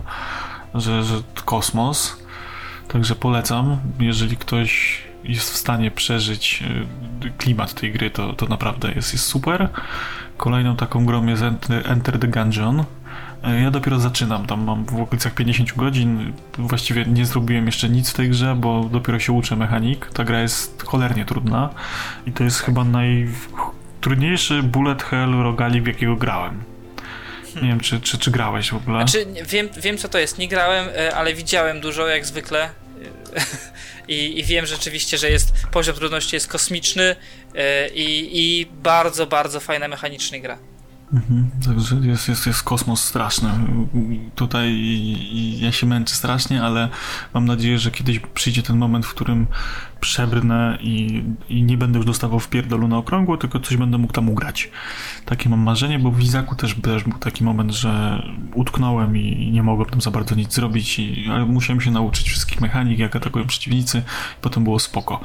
że, 0.74 1.04
że 1.04 1.16
kosmos. 1.46 2.26
Także 2.88 3.16
polecam, 3.16 3.78
jeżeli 4.00 4.38
ktoś 4.38 5.02
jest 5.24 5.52
w 5.52 5.58
stanie 5.58 5.92
przeżyć 5.92 6.64
y, 7.26 7.32
klimat 7.38 7.74
tej 7.74 7.92
gry, 7.92 8.10
to, 8.10 8.34
to 8.34 8.46
naprawdę 8.46 8.92
jest, 8.92 9.14
jest 9.14 9.26
super. 9.26 9.70
Kolejną 10.38 10.76
taką 10.76 11.06
grą 11.06 11.26
jest 11.26 11.44
Enter 11.86 12.20
the 12.20 12.28
Gungeon. 12.28 12.80
Y, 12.80 13.62
ja 13.62 13.72
dopiero 13.72 14.00
zaczynam, 14.00 14.46
tam 14.46 14.64
mam 14.64 14.86
w 14.86 15.02
okolicach 15.02 15.34
50 15.34 15.76
godzin. 15.76 16.34
Właściwie 16.58 17.06
nie 17.06 17.26
zrobiłem 17.26 17.66
jeszcze 17.66 17.90
nic 17.90 18.10
w 18.10 18.14
tej 18.14 18.30
grze, 18.30 18.56
bo 18.56 18.90
dopiero 18.92 19.20
się 19.20 19.34
uczę 19.34 19.56
mechanik. 19.56 20.10
Ta 20.14 20.24
gra 20.24 20.42
jest 20.42 20.84
cholernie 20.84 21.26
trudna 21.26 21.70
i 22.26 22.32
to 22.32 22.44
jest 22.44 22.60
chyba 22.60 22.84
naj, 22.84 23.28
trudniejszy 24.02 24.64
bullet 24.64 25.04
hell 25.04 25.32
rogalik, 25.32 25.84
w 25.84 25.88
jakiego 25.88 26.16
grałem. 26.16 26.64
Nie 27.56 27.68
wiem, 27.68 27.80
czy, 27.80 28.02
czy, 28.02 28.18
czy 28.18 28.32
grałeś 28.32 28.72
w 28.72 28.76
ogóle. 28.76 28.98
Znaczy, 28.98 29.26
wiem, 29.46 29.70
wiem 29.78 29.98
co 29.98 30.10
to 30.10 30.20
jest. 30.20 30.38
Nie 30.38 30.48
grałem, 30.48 30.90
e, 30.98 31.16
ale 31.16 31.34
widziałem 31.34 31.82
dużo, 31.82 32.08
jak 32.08 32.26
zwykle. 32.26 32.70
I, 34.08 34.40
I, 34.40 34.44
wiem 34.44 34.66
rzeczywiście, 34.66 35.18
że 35.18 35.30
jest 35.30 35.54
poziom 35.72 35.96
trudności 35.96 36.36
jest 36.36 36.48
kosmiczny 36.48 37.16
e, 37.56 37.90
i, 37.90 38.30
i 38.34 38.66
bardzo, 38.66 39.28
bardzo 39.28 39.60
fajna 39.60 39.88
mechanicznie 39.88 40.42
gra. 40.42 40.58
Mhm, 41.14 41.50
także 41.66 41.96
jest, 41.96 42.28
jest, 42.28 42.48
jest 42.48 42.64
kosmos 42.64 43.04
straszny. 43.04 43.50
Tutaj 44.36 44.76
ja 45.60 45.72
się 45.72 45.88
męczę 45.88 46.16
strasznie, 46.16 46.64
ale 46.64 46.90
mam 47.34 47.46
nadzieję, 47.46 47.80
że 47.80 47.92
kiedyś 47.92 48.20
przyjdzie 48.20 48.64
ten 48.64 48.78
moment, 48.78 49.06
w 49.06 49.14
którym 49.14 49.48
przebrnę 50.00 50.78
i, 50.82 51.24
i 51.50 51.64
nie 51.64 51.78
będę 51.78 51.98
już 51.98 52.06
dostawał 52.06 52.40
w 52.40 52.50
pierdolu 52.50 52.88
na 52.88 52.98
okrągło, 52.98 53.38
tylko 53.38 53.60
coś 53.60 53.78
będę 53.78 53.98
mógł 53.98 54.14
tam 54.14 54.30
ugrać. 54.30 54.72
Takie 55.26 55.50
mam 55.50 55.60
marzenie, 55.60 56.00
bo 56.00 56.12
w 56.12 56.18
Wizaku 56.18 56.56
też, 56.56 56.76
też 56.76 57.04
był 57.04 57.20
taki 57.20 57.44
moment, 57.44 57.72
że 57.72 58.24
utknąłem 58.54 59.18
i 59.18 59.52
nie 59.52 59.64
mogłem 59.64 59.90
tam 59.90 60.02
za 60.02 60.12
bardzo 60.12 60.36
nic 60.36 60.54
zrobić, 60.54 61.00
i, 61.00 61.30
ale 61.32 61.46
musiałem 61.46 61.82
się 61.82 61.92
nauczyć 61.92 62.30
wszystkich 62.30 62.62
mechanik, 62.62 63.00
jak 63.00 63.16
atakują 63.16 63.48
przeciwnicy 63.48 63.98
i 63.98 64.42
potem 64.42 64.64
było 64.64 64.80
spoko. 64.80 65.22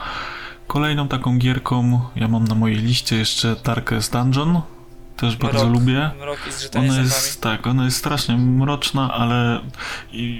Kolejną 0.66 1.08
taką 1.08 1.38
gierką 1.38 2.00
ja 2.16 2.28
mam 2.28 2.44
na 2.44 2.54
mojej 2.54 2.76
liście 2.76 3.16
jeszcze 3.16 3.56
Darkest 3.64 4.12
Dungeon, 4.12 4.60
też 5.20 5.36
bardzo 5.36 5.68
mrok, 5.68 5.80
lubię. 5.80 6.10
Mrok 6.18 6.38
i 6.74 6.78
ona 6.78 6.98
jest, 6.98 7.42
tak, 7.42 7.66
ona 7.66 7.84
jest 7.84 7.96
strasznie 7.96 8.36
mroczna, 8.36 9.14
ale 9.14 9.60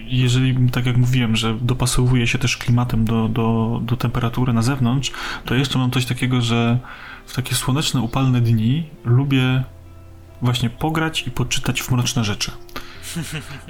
jeżeli, 0.07 0.71
tak 0.71 0.87
jak 0.87 0.97
mówiłem, 0.97 1.37
że 1.37 1.55
dopasowuje 1.61 2.27
się 2.27 2.39
też 2.39 2.57
klimatem 2.57 3.05
do, 3.05 3.29
do, 3.29 3.81
do 3.83 3.97
temperatury 3.97 4.53
na 4.53 4.63
zewnątrz, 4.63 5.13
to 5.45 5.55
jeszcze 5.55 5.79
mam 5.79 5.91
coś 5.91 6.07
takiego, 6.07 6.41
że 6.41 6.79
w 7.27 7.35
takie 7.35 7.55
słoneczne, 7.55 8.01
upalne 8.01 8.41
dni 8.41 8.87
lubię 9.05 9.65
właśnie 10.43 10.71
pograć 10.71 11.27
i 11.27 11.31
poczytać 11.31 11.83
w 11.83 11.91
mroczne 11.91 12.25
rzeczy. 12.25 12.51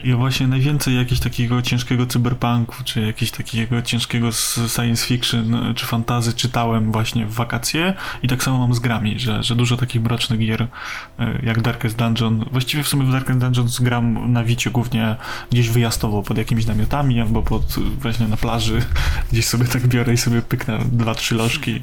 I 0.05 0.13
właśnie 0.13 0.47
najwięcej 0.47 0.97
jakiegoś 0.97 1.21
takiego 1.21 1.63
ciężkiego 1.63 2.07
cyberpunku, 2.07 2.75
czy 2.85 3.01
jakiegoś 3.01 3.31
takiego 3.31 3.83
ciężkiego 3.83 4.33
science 4.69 5.07
fiction, 5.07 5.75
czy 5.77 5.87
fantazy 5.87 6.33
czytałem 6.33 6.93
właśnie 6.93 7.27
w 7.27 7.35
wakacje. 7.35 7.95
I 8.23 8.29
tak 8.29 8.43
samo 8.43 8.59
mam 8.59 8.75
z 8.75 8.79
grami, 8.79 9.19
że, 9.19 9.43
że 9.43 9.57
dużo 9.57 9.77
takich 9.77 10.03
mrocznych 10.03 10.41
gier 10.41 10.63
e, 10.63 11.39
jak 11.43 11.63
Darkest 11.63 11.97
Dungeon. 11.97 12.45
Właściwie 12.53 12.83
w 12.83 12.89
sumie 12.89 13.05
w 13.05 13.13
Darkest 13.13 13.39
Dungeon 13.39 13.69
gram 13.81 14.33
na 14.33 14.45
wicie 14.45 14.71
głównie 14.71 15.17
gdzieś 15.51 15.69
wyjazdowo 15.69 16.23
pod 16.23 16.39
jakimiś 16.39 16.67
namiotami 16.67 17.21
albo 17.21 17.43
pod 17.43 17.65
właśnie 17.99 18.29
na 18.29 18.37
plaży, 18.37 18.83
gdzieś 19.33 19.47
sobie 19.47 19.65
tak 19.65 19.87
biorę 19.87 20.13
i 20.13 20.17
sobie 20.17 20.43
pyknę 20.43 20.79
dwa, 20.93 21.15
trzy 21.15 21.35
lożki. 21.35 21.83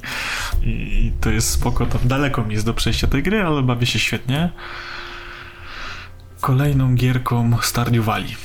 I 0.64 1.12
to 1.22 1.30
jest 1.30 1.50
spoko, 1.50 1.86
to 1.86 2.00
daleko 2.06 2.44
mi 2.44 2.54
jest 2.54 2.66
do 2.66 2.74
przejścia 2.74 3.08
tej 3.08 3.24
gry, 3.24 3.44
ale 3.44 3.64
bawię 3.64 3.86
się 3.86 4.00
świetnie 4.00 4.50
kolejną 6.42 6.96
gierką 6.96 7.58
Stardew 7.62 8.06
Valley. 8.06 8.36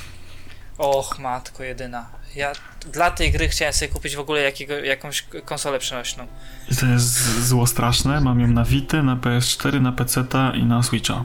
Och, 0.77 1.19
matko 1.19 1.63
jedyna. 1.63 2.09
Ja 2.35 2.51
dla 2.93 3.11
tej 3.11 3.31
gry 3.31 3.49
chciałem 3.49 3.73
sobie 3.73 3.91
kupić 3.91 4.15
w 4.15 4.19
ogóle 4.19 4.41
jakiego, 4.41 4.73
jakąś 4.73 5.25
konsolę 5.45 5.79
przenośną. 5.79 6.27
I 6.71 6.75
to 6.75 6.85
jest 6.85 7.45
zło 7.47 7.67
straszne. 7.67 8.21
Mam 8.21 8.39
ją 8.39 8.47
na 8.47 8.63
Vita, 8.63 9.03
na 9.03 9.15
PS4, 9.15 9.81
na 9.81 9.91
PC 9.91 10.23
i 10.53 10.65
na 10.65 10.83
Switcha. 10.83 11.23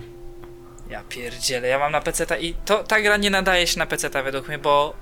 Ja 0.91 1.03
pierdzielę, 1.09 1.69
ja 1.69 1.79
mam 1.79 1.93
na 1.93 2.01
PC 2.01 2.41
i 2.41 2.55
to 2.55 2.85
ta 2.85 3.01
gra 3.01 3.17
nie 3.17 3.31
nadaje 3.31 3.67
się 3.67 3.79
na 3.79 3.87
PC 3.87 4.23
według 4.23 4.49
mnie, 4.49 4.59
bo 4.59 4.95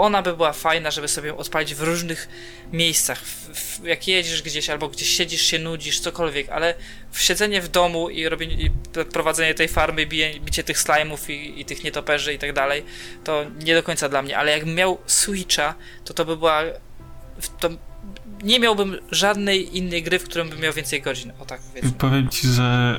ona 0.00 0.22
by 0.22 0.36
była 0.36 0.52
fajna, 0.52 0.90
żeby 0.90 1.08
sobie 1.08 1.36
odpalić 1.36 1.74
w 1.74 1.82
różnych 1.82 2.28
miejscach. 2.72 3.20
W, 3.22 3.80
w, 3.80 3.84
jak 3.84 4.08
jedziesz 4.08 4.42
gdzieś 4.42 4.70
albo 4.70 4.88
gdzieś 4.88 5.08
siedzisz, 5.08 5.42
się 5.42 5.58
nudzisz, 5.58 6.00
cokolwiek, 6.00 6.48
ale 6.48 6.74
w 7.10 7.20
siedzenie 7.22 7.62
w 7.62 7.68
domu 7.68 8.10
i 8.10 8.28
robienie, 8.28 8.54
i 8.54 8.70
prowadzenie 9.12 9.54
tej 9.54 9.68
farmy, 9.68 10.06
bije, 10.06 10.40
bicie 10.40 10.64
tych 10.64 10.78
slime'ów 10.78 11.30
i, 11.30 11.60
i, 11.60 11.64
tych 11.64 11.84
nietoperzy 11.84 12.34
i 12.34 12.38
tak 12.38 12.52
dalej, 12.52 12.84
to 13.24 13.44
nie 13.64 13.74
do 13.74 13.82
końca 13.82 14.08
dla 14.08 14.22
mnie. 14.22 14.38
Ale 14.38 14.50
jakbym 14.50 14.74
miał 14.74 14.98
Switcha, 15.06 15.74
to 16.04 16.14
to 16.14 16.24
by 16.24 16.36
była. 16.36 16.62
To 17.60 17.70
nie 18.42 18.60
miałbym 18.60 18.96
żadnej 19.10 19.76
innej 19.76 20.02
gry, 20.02 20.18
w 20.18 20.24
którą 20.24 20.48
bym 20.48 20.60
miał 20.60 20.72
więcej 20.72 21.02
godzin. 21.02 21.32
O 21.38 21.44
tak 21.44 21.60
powiedzmy. 21.68 21.92
Powiem 21.92 22.28
ci, 22.28 22.48
że 22.48 22.96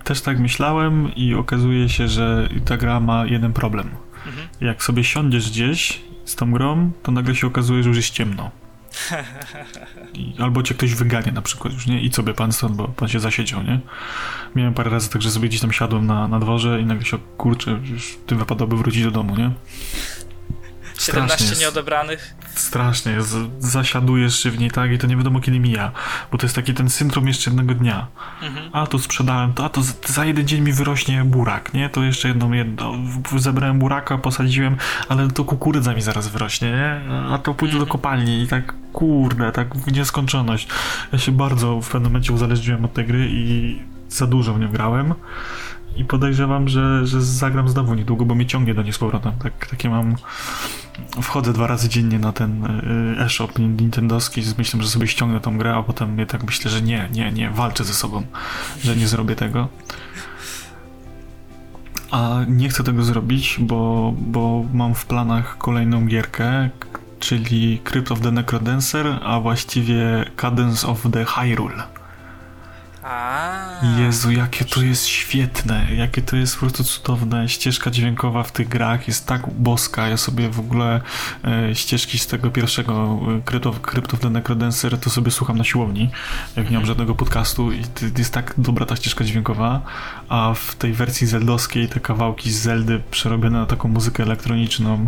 y, 0.00 0.04
też 0.04 0.20
tak 0.20 0.38
myślałem 0.38 1.14
i 1.14 1.34
okazuje 1.34 1.88
się, 1.88 2.08
że 2.08 2.48
ta 2.66 2.76
gra 2.76 3.00
ma 3.00 3.26
jeden 3.26 3.52
problem. 3.52 3.90
Mhm. 4.26 4.48
Jak 4.60 4.82
sobie 4.82 5.04
siądziesz 5.04 5.50
gdzieś 5.50 6.00
z 6.30 6.36
tą 6.36 6.52
grą, 6.52 6.90
to 7.02 7.12
nagle 7.12 7.34
się 7.34 7.46
okazuje, 7.46 7.82
że 7.82 7.88
już 7.88 7.96
jest 7.96 8.10
ciemno. 8.10 8.50
I, 10.14 10.34
albo 10.38 10.62
cię 10.62 10.74
ktoś 10.74 10.94
wygania 10.94 11.32
na 11.32 11.42
przykład 11.42 11.74
już, 11.74 11.86
nie? 11.86 12.00
I 12.00 12.10
co 12.10 12.22
by 12.22 12.34
pan 12.34 12.52
stąd, 12.52 12.76
bo 12.76 12.88
pan 12.88 13.08
się 13.08 13.20
zasiedział, 13.20 13.62
nie? 13.62 13.80
Miałem 14.54 14.74
parę 14.74 14.90
razy 14.90 15.10
tak, 15.10 15.22
że 15.22 15.30
sobie 15.30 15.48
gdzieś 15.48 15.60
tam 15.60 15.72
siadłem 15.72 16.06
na, 16.06 16.28
na 16.28 16.40
dworze 16.40 16.80
i 16.80 16.86
nagle 16.86 17.04
się, 17.04 17.18
kurczę, 17.36 17.80
już 17.90 18.18
tym 18.26 18.38
wypadałoby 18.38 18.76
wrócić 18.76 19.04
do 19.04 19.10
domu, 19.10 19.36
nie? 19.36 19.50
17 21.00 21.44
jest, 21.44 21.60
nieodebranych. 21.60 22.34
Strasznie, 22.54 23.12
jest, 23.12 23.36
zasiadujesz 23.58 24.38
się 24.38 24.50
w 24.50 24.58
niej 24.58 24.70
tak 24.70 24.92
i 24.92 24.98
to 24.98 25.06
nie 25.06 25.16
wiadomo 25.16 25.40
kiedy 25.40 25.60
mija, 25.60 25.92
bo 26.32 26.38
to 26.38 26.46
jest 26.46 26.56
taki 26.56 26.74
ten 26.74 26.90
syndrom 26.90 27.28
jeszcze 27.28 27.50
jednego 27.50 27.74
dnia. 27.74 28.06
Mhm. 28.42 28.70
A 28.72 28.86
to 28.86 28.98
sprzedałem 28.98 29.52
to, 29.52 29.64
a 29.64 29.68
to 29.68 29.82
za 30.06 30.24
jeden 30.24 30.46
dzień 30.46 30.60
mi 30.60 30.72
wyrośnie 30.72 31.24
burak, 31.24 31.74
nie? 31.74 31.88
To 31.88 32.02
jeszcze 32.02 32.28
jedną, 32.28 32.52
jedno, 32.52 32.94
zebrałem 33.36 33.78
buraka, 33.78 34.18
posadziłem, 34.18 34.76
ale 35.08 35.28
to 35.28 35.44
kukurydza 35.44 35.94
mi 35.94 36.02
zaraz 36.02 36.28
wyrośnie, 36.28 36.70
nie? 36.70 37.14
A 37.30 37.38
to 37.38 37.54
pójdę 37.54 37.74
mhm. 37.74 37.88
do 37.88 37.92
kopalni 37.92 38.42
i 38.42 38.48
tak, 38.48 38.74
kurde, 38.92 39.52
tak 39.52 39.76
w 39.76 39.92
nieskończoność. 39.92 40.68
Ja 41.12 41.18
się 41.18 41.32
bardzo 41.32 41.80
w 41.80 41.90
pewnym 41.90 42.12
momencie 42.12 42.32
uzależniłem 42.32 42.84
od 42.84 42.94
tej 42.94 43.06
gry 43.06 43.28
i 43.30 43.78
za 44.08 44.26
dużo 44.26 44.54
w 44.54 44.60
nią 44.60 44.68
grałem 44.68 45.14
i 45.96 46.04
podejrzewam, 46.04 46.68
że, 46.68 47.06
że 47.06 47.22
zagram 47.22 47.68
znowu 47.68 47.94
niedługo, 47.94 48.24
bo 48.24 48.34
mnie 48.34 48.46
ciągnie 48.46 48.74
do 48.74 48.82
niej 48.82 48.92
z 48.92 48.98
powrotem. 48.98 49.32
Tak, 49.42 49.66
takie 49.66 49.90
mam 49.90 50.16
wchodzę 51.22 51.52
dwa 51.52 51.66
razy 51.66 51.88
dziennie 51.88 52.18
na 52.18 52.32
ten 52.32 52.64
e, 52.64 53.24
e-shop 53.24 53.58
nintendowski, 53.58 54.42
myślę, 54.58 54.82
że 54.82 54.88
sobie 54.88 55.06
ściągnę 55.06 55.40
tą 55.40 55.58
grę, 55.58 55.74
a 55.74 55.82
potem 55.82 56.12
mnie 56.12 56.26
tak 56.26 56.42
myślę, 56.44 56.70
że 56.70 56.82
nie, 56.82 57.08
nie, 57.12 57.32
nie, 57.32 57.50
walczę 57.50 57.84
ze 57.84 57.94
sobą, 57.94 58.22
że 58.84 58.96
nie 58.96 59.08
zrobię 59.08 59.36
tego. 59.36 59.68
A 62.10 62.40
nie 62.48 62.68
chcę 62.68 62.84
tego 62.84 63.02
zrobić, 63.02 63.56
bo, 63.60 64.14
bo 64.18 64.64
mam 64.74 64.94
w 64.94 65.06
planach 65.06 65.58
kolejną 65.58 66.06
gierkę, 66.06 66.70
czyli 67.20 67.78
Crypt 67.84 68.12
of 68.12 68.20
the 68.20 68.30
Necrodancer, 68.30 69.06
a 69.24 69.40
właściwie 69.40 70.24
Cadence 70.36 70.88
of 70.88 71.06
the 71.12 71.24
Hyrule. 71.24 71.99
Jezu, 73.98 74.30
jakie 74.30 74.64
to 74.64 74.82
jest 74.82 75.06
świetne, 75.06 75.86
jakie 75.94 76.22
to 76.22 76.36
jest 76.36 76.54
po 76.54 76.60
prostu 76.60 76.84
cudowne. 76.84 77.48
Ścieżka 77.48 77.90
dźwiękowa 77.90 78.42
w 78.42 78.52
tych 78.52 78.68
grach 78.68 79.08
jest 79.08 79.26
tak 79.26 79.52
boska. 79.52 80.08
Ja 80.08 80.16
sobie 80.16 80.48
w 80.48 80.60
ogóle 80.60 81.00
e, 81.44 81.74
ścieżki 81.74 82.18
z 82.18 82.26
tego 82.26 82.50
pierwszego 82.50 83.20
e, 83.38 83.40
Crypt 83.44 83.66
of, 83.66 83.80
Crypt 83.80 84.14
of 84.14 84.20
the 84.20 84.30
Necrodancer 84.30 84.98
to 84.98 85.10
sobie 85.10 85.30
słucham 85.30 85.58
na 85.58 85.64
siłowni, 85.64 86.10
jak 86.56 86.70
nie 86.70 86.76
mam 86.76 86.86
żadnego 86.86 87.14
podcastu 87.14 87.72
i 87.72 87.82
jest 88.18 88.32
tak 88.32 88.54
dobra 88.58 88.86
ta 88.86 88.96
ścieżka 88.96 89.24
dźwiękowa, 89.24 89.80
a 90.30 90.54
w 90.54 90.74
tej 90.74 90.92
wersji 90.92 91.26
zeldowskiej 91.26 91.88
te 91.88 92.00
kawałki 92.00 92.50
z 92.50 92.60
Zeldy 92.62 93.02
przerobione 93.10 93.58
na 93.58 93.66
taką 93.66 93.88
muzykę 93.88 94.22
elektroniczną 94.22 95.06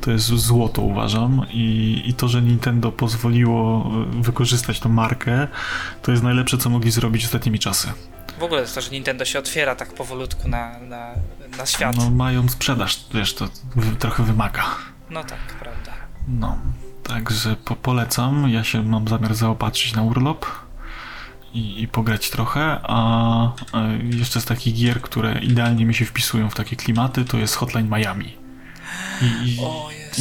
to 0.00 0.10
jest 0.10 0.26
złoto 0.26 0.82
uważam 0.82 1.46
i, 1.50 2.02
i 2.06 2.14
to, 2.14 2.28
że 2.28 2.42
Nintendo 2.42 2.92
pozwoliło 2.92 3.90
e, 4.18 4.22
wykorzystać 4.22 4.80
tą 4.80 4.88
markę 4.88 5.48
to 6.02 6.10
jest 6.10 6.22
najlepsze 6.22 6.58
co 6.58 6.70
mogli 6.70 6.90
zrobić 6.90 7.24
ostatnimi 7.24 7.58
czasy. 7.58 7.88
W 8.38 8.42
ogóle 8.42 8.66
to, 8.66 8.80
że 8.80 8.90
Nintendo 8.90 9.24
się 9.24 9.38
otwiera 9.38 9.74
tak 9.76 9.94
powolutku 9.94 10.48
na, 10.48 10.78
na, 10.78 11.10
na 11.58 11.66
świat. 11.66 11.96
No 11.96 12.10
mają 12.10 12.48
sprzedaż, 12.48 13.04
wiesz, 13.14 13.34
to 13.34 13.48
trochę 13.98 14.22
wymaga. 14.22 14.64
No 15.10 15.24
tak, 15.24 15.38
prawda. 15.60 15.92
No, 16.28 16.58
także 17.02 17.56
po 17.64 17.76
polecam. 17.76 18.48
Ja 18.48 18.64
się 18.64 18.82
mam 18.82 19.08
zamiar 19.08 19.34
zaopatrzyć 19.34 19.94
na 19.94 20.02
urlop 20.02 20.46
i, 21.54 21.82
i 21.82 21.88
pograć 21.88 22.30
trochę, 22.30 22.80
a 22.82 23.52
e, 23.74 23.98
jeszcze 24.16 24.40
z 24.40 24.44
takich 24.44 24.74
gier, 24.74 25.00
które 25.00 25.40
idealnie 25.40 25.84
mi 25.86 25.94
się 25.94 26.04
wpisują 26.04 26.50
w 26.50 26.54
takie 26.54 26.76
klimaty, 26.76 27.24
to 27.24 27.36
jest 27.36 27.54
Hotline 27.54 27.88
Miami. 27.88 28.36
I, 29.22 29.48
i, 29.48 29.58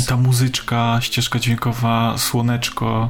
i 0.01 0.03
ta 0.05 0.17
muzyczka, 0.17 0.99
ścieżka 1.01 1.39
dźwiękowa, 1.39 2.17
słoneczko, 2.17 3.09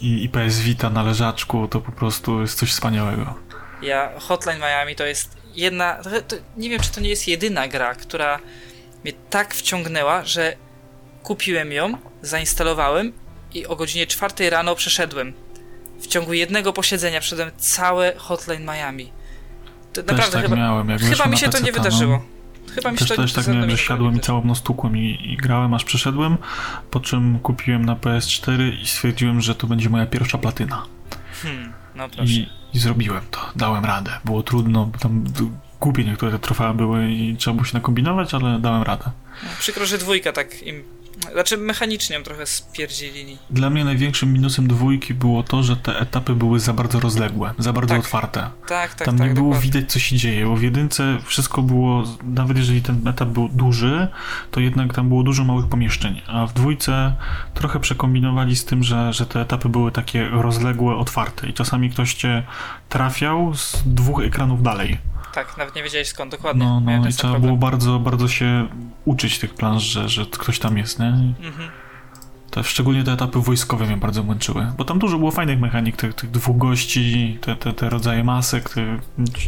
i, 0.00 0.24
i 0.24 0.28
PS 0.28 0.60
Vita 0.60 0.90
na 0.90 1.02
leżaczku 1.02 1.68
to 1.68 1.80
po 1.80 1.92
prostu 1.92 2.40
jest 2.40 2.58
coś 2.58 2.70
wspaniałego. 2.70 3.34
Ja, 3.82 4.10
Hotline 4.20 4.58
Miami 4.58 4.94
to 4.94 5.06
jest 5.06 5.36
jedna, 5.54 6.02
to, 6.02 6.10
to, 6.10 6.36
nie 6.56 6.70
wiem 6.70 6.80
czy 6.80 6.92
to 6.92 7.00
nie 7.00 7.08
jest 7.08 7.28
jedyna 7.28 7.68
gra, 7.68 7.94
która 7.94 8.38
mnie 9.04 9.12
tak 9.30 9.54
wciągnęła, 9.54 10.24
że 10.24 10.56
kupiłem 11.22 11.72
ją, 11.72 11.98
zainstalowałem 12.22 13.12
i 13.54 13.66
o 13.66 13.76
godzinie 13.76 14.06
4 14.06 14.50
rano 14.50 14.74
przeszedłem. 14.74 15.43
W 16.04 16.06
ciągu 16.06 16.32
jednego 16.32 16.72
posiedzenia 16.72 17.20
przeszedłem 17.20 17.50
całe 17.56 18.12
Hotline 18.16 18.64
Miami. 18.64 19.12
To 19.92 20.02
Też 20.02 20.16
naprawdę 20.16 20.32
tak 20.32 20.42
chyba, 20.42 20.56
miałem, 20.56 20.88
jak 20.88 21.00
chyba 21.00 21.26
mi 21.26 21.36
się 21.36 21.48
to 21.48 21.58
nie 21.58 21.72
no. 21.72 21.78
wydarzyło. 21.78 22.24
Chyba 22.74 22.92
mi 22.92 22.98
się 22.98 23.04
też, 23.04 23.16
to 23.16 23.22
też 23.22 23.32
tak 23.32 23.46
miałem, 23.48 23.70
że 23.70 23.78
siadłem 23.78 24.16
i 24.16 24.20
całą 24.20 24.44
noc 24.44 24.62
tukłem 24.62 24.96
i, 24.96 25.18
i, 25.32 25.36
grałem, 25.36 25.74
aż 25.74 25.84
przeszedłem, 25.84 26.36
po 26.90 27.00
czym 27.00 27.38
kupiłem 27.38 27.84
na 27.84 27.96
PS4 27.96 28.82
i 28.82 28.86
stwierdziłem, 28.86 29.40
że 29.40 29.54
to 29.54 29.66
będzie 29.66 29.90
moja 29.90 30.06
pierwsza 30.06 30.38
platyna. 30.38 30.86
Hmm, 31.42 31.72
no 31.94 32.08
proszę. 32.08 32.32
I, 32.32 32.48
I 32.74 32.78
zrobiłem 32.78 33.22
to, 33.30 33.40
dałem 33.56 33.84
radę. 33.84 34.10
Było 34.24 34.42
trudno, 34.42 34.90
tam 35.00 35.24
głupie 35.80 36.04
niektóre 36.04 36.32
te 36.32 36.38
trofea 36.38 36.74
były 36.74 37.10
i 37.10 37.36
trzeba 37.36 37.54
było 37.54 37.64
się 37.64 37.74
nakombinować, 37.74 38.34
ale 38.34 38.58
dałem 38.58 38.82
radę. 38.82 39.04
No, 39.42 39.48
przykro, 39.58 39.86
że 39.86 39.98
dwójka 39.98 40.32
tak 40.32 40.62
im 40.62 40.84
znaczy 41.32 41.56
mechanicznie 41.56 42.16
ją 42.16 42.22
trochę 42.22 42.46
spierdzili. 42.46 43.38
Dla 43.50 43.70
mnie 43.70 43.84
największym 43.84 44.32
minusem 44.32 44.68
dwójki 44.68 45.14
było 45.14 45.42
to, 45.42 45.62
że 45.62 45.76
te 45.76 45.98
etapy 46.00 46.34
były 46.34 46.60
za 46.60 46.72
bardzo 46.72 47.00
rozległe, 47.00 47.54
za 47.58 47.72
bardzo 47.72 47.94
Tak. 47.94 48.00
otwarte. 48.04 48.50
Tak, 48.66 48.94
tak, 48.94 49.06
Tam 49.06 49.18
tak. 49.18 49.28
nie 49.28 49.34
było 49.34 49.50
dokładnie. 49.50 49.70
widać, 49.72 49.92
co 49.92 49.98
się 49.98 50.16
dzieje, 50.16 50.46
bo 50.46 50.56
w 50.56 50.62
jedynce 50.62 51.18
wszystko 51.24 51.62
było, 51.62 52.04
nawet 52.22 52.56
jeżeli 52.56 52.82
ten 52.82 53.08
etap 53.08 53.28
był 53.28 53.48
duży, 53.48 54.08
to 54.50 54.60
jednak 54.60 54.94
tam 54.94 55.08
było 55.08 55.22
dużo 55.22 55.44
małych 55.44 55.66
pomieszczeń, 55.66 56.20
a 56.26 56.46
w 56.46 56.52
dwójce 56.52 57.14
trochę 57.54 57.80
przekombinowali 57.80 58.56
z 58.56 58.64
tym, 58.64 58.82
że, 58.82 59.12
że 59.12 59.26
te 59.26 59.40
etapy 59.40 59.68
były 59.68 59.92
takie 59.92 60.28
rozległe, 60.28 60.96
otwarte 60.96 61.48
i 61.48 61.52
czasami 61.52 61.90
ktoś 61.90 62.14
cię 62.14 62.42
trafiał 62.88 63.54
z 63.54 63.82
dwóch 63.86 64.22
ekranów 64.22 64.62
dalej. 64.62 64.98
Tak, 65.34 65.56
nawet 65.56 65.74
nie 65.74 65.82
wiedziałeś 65.82 66.08
skąd 66.08 66.30
dokładnie. 66.30 66.64
No, 66.64 66.80
no 66.80 67.08
i 67.08 67.12
trzeba 67.12 67.32
problem. 67.32 67.42
było 67.42 67.56
bardzo, 67.56 67.98
bardzo 67.98 68.28
się 68.28 68.68
uczyć 69.04 69.38
tych 69.38 69.54
planż, 69.54 69.82
że, 69.82 70.08
że 70.08 70.26
ktoś 70.26 70.58
tam 70.58 70.78
jest, 70.78 70.98
nie? 70.98 71.06
Mhm. 71.06 71.70
Te, 72.50 72.64
szczególnie 72.64 73.04
te 73.04 73.12
etapy 73.12 73.40
wojskowe 73.40 73.86
mnie 73.86 73.96
bardzo 73.96 74.22
męczyły, 74.22 74.72
bo 74.78 74.84
tam 74.84 74.98
dużo 74.98 75.18
było 75.18 75.30
fajnych 75.30 75.60
mechanik, 75.60 75.96
tych, 75.96 76.14
tych 76.14 76.30
dwóch 76.30 76.58
gości, 76.58 77.38
te, 77.40 77.56
te, 77.56 77.72
te 77.72 77.90
rodzaje 77.90 78.24
masek, 78.24 78.70
te, 78.70 79.00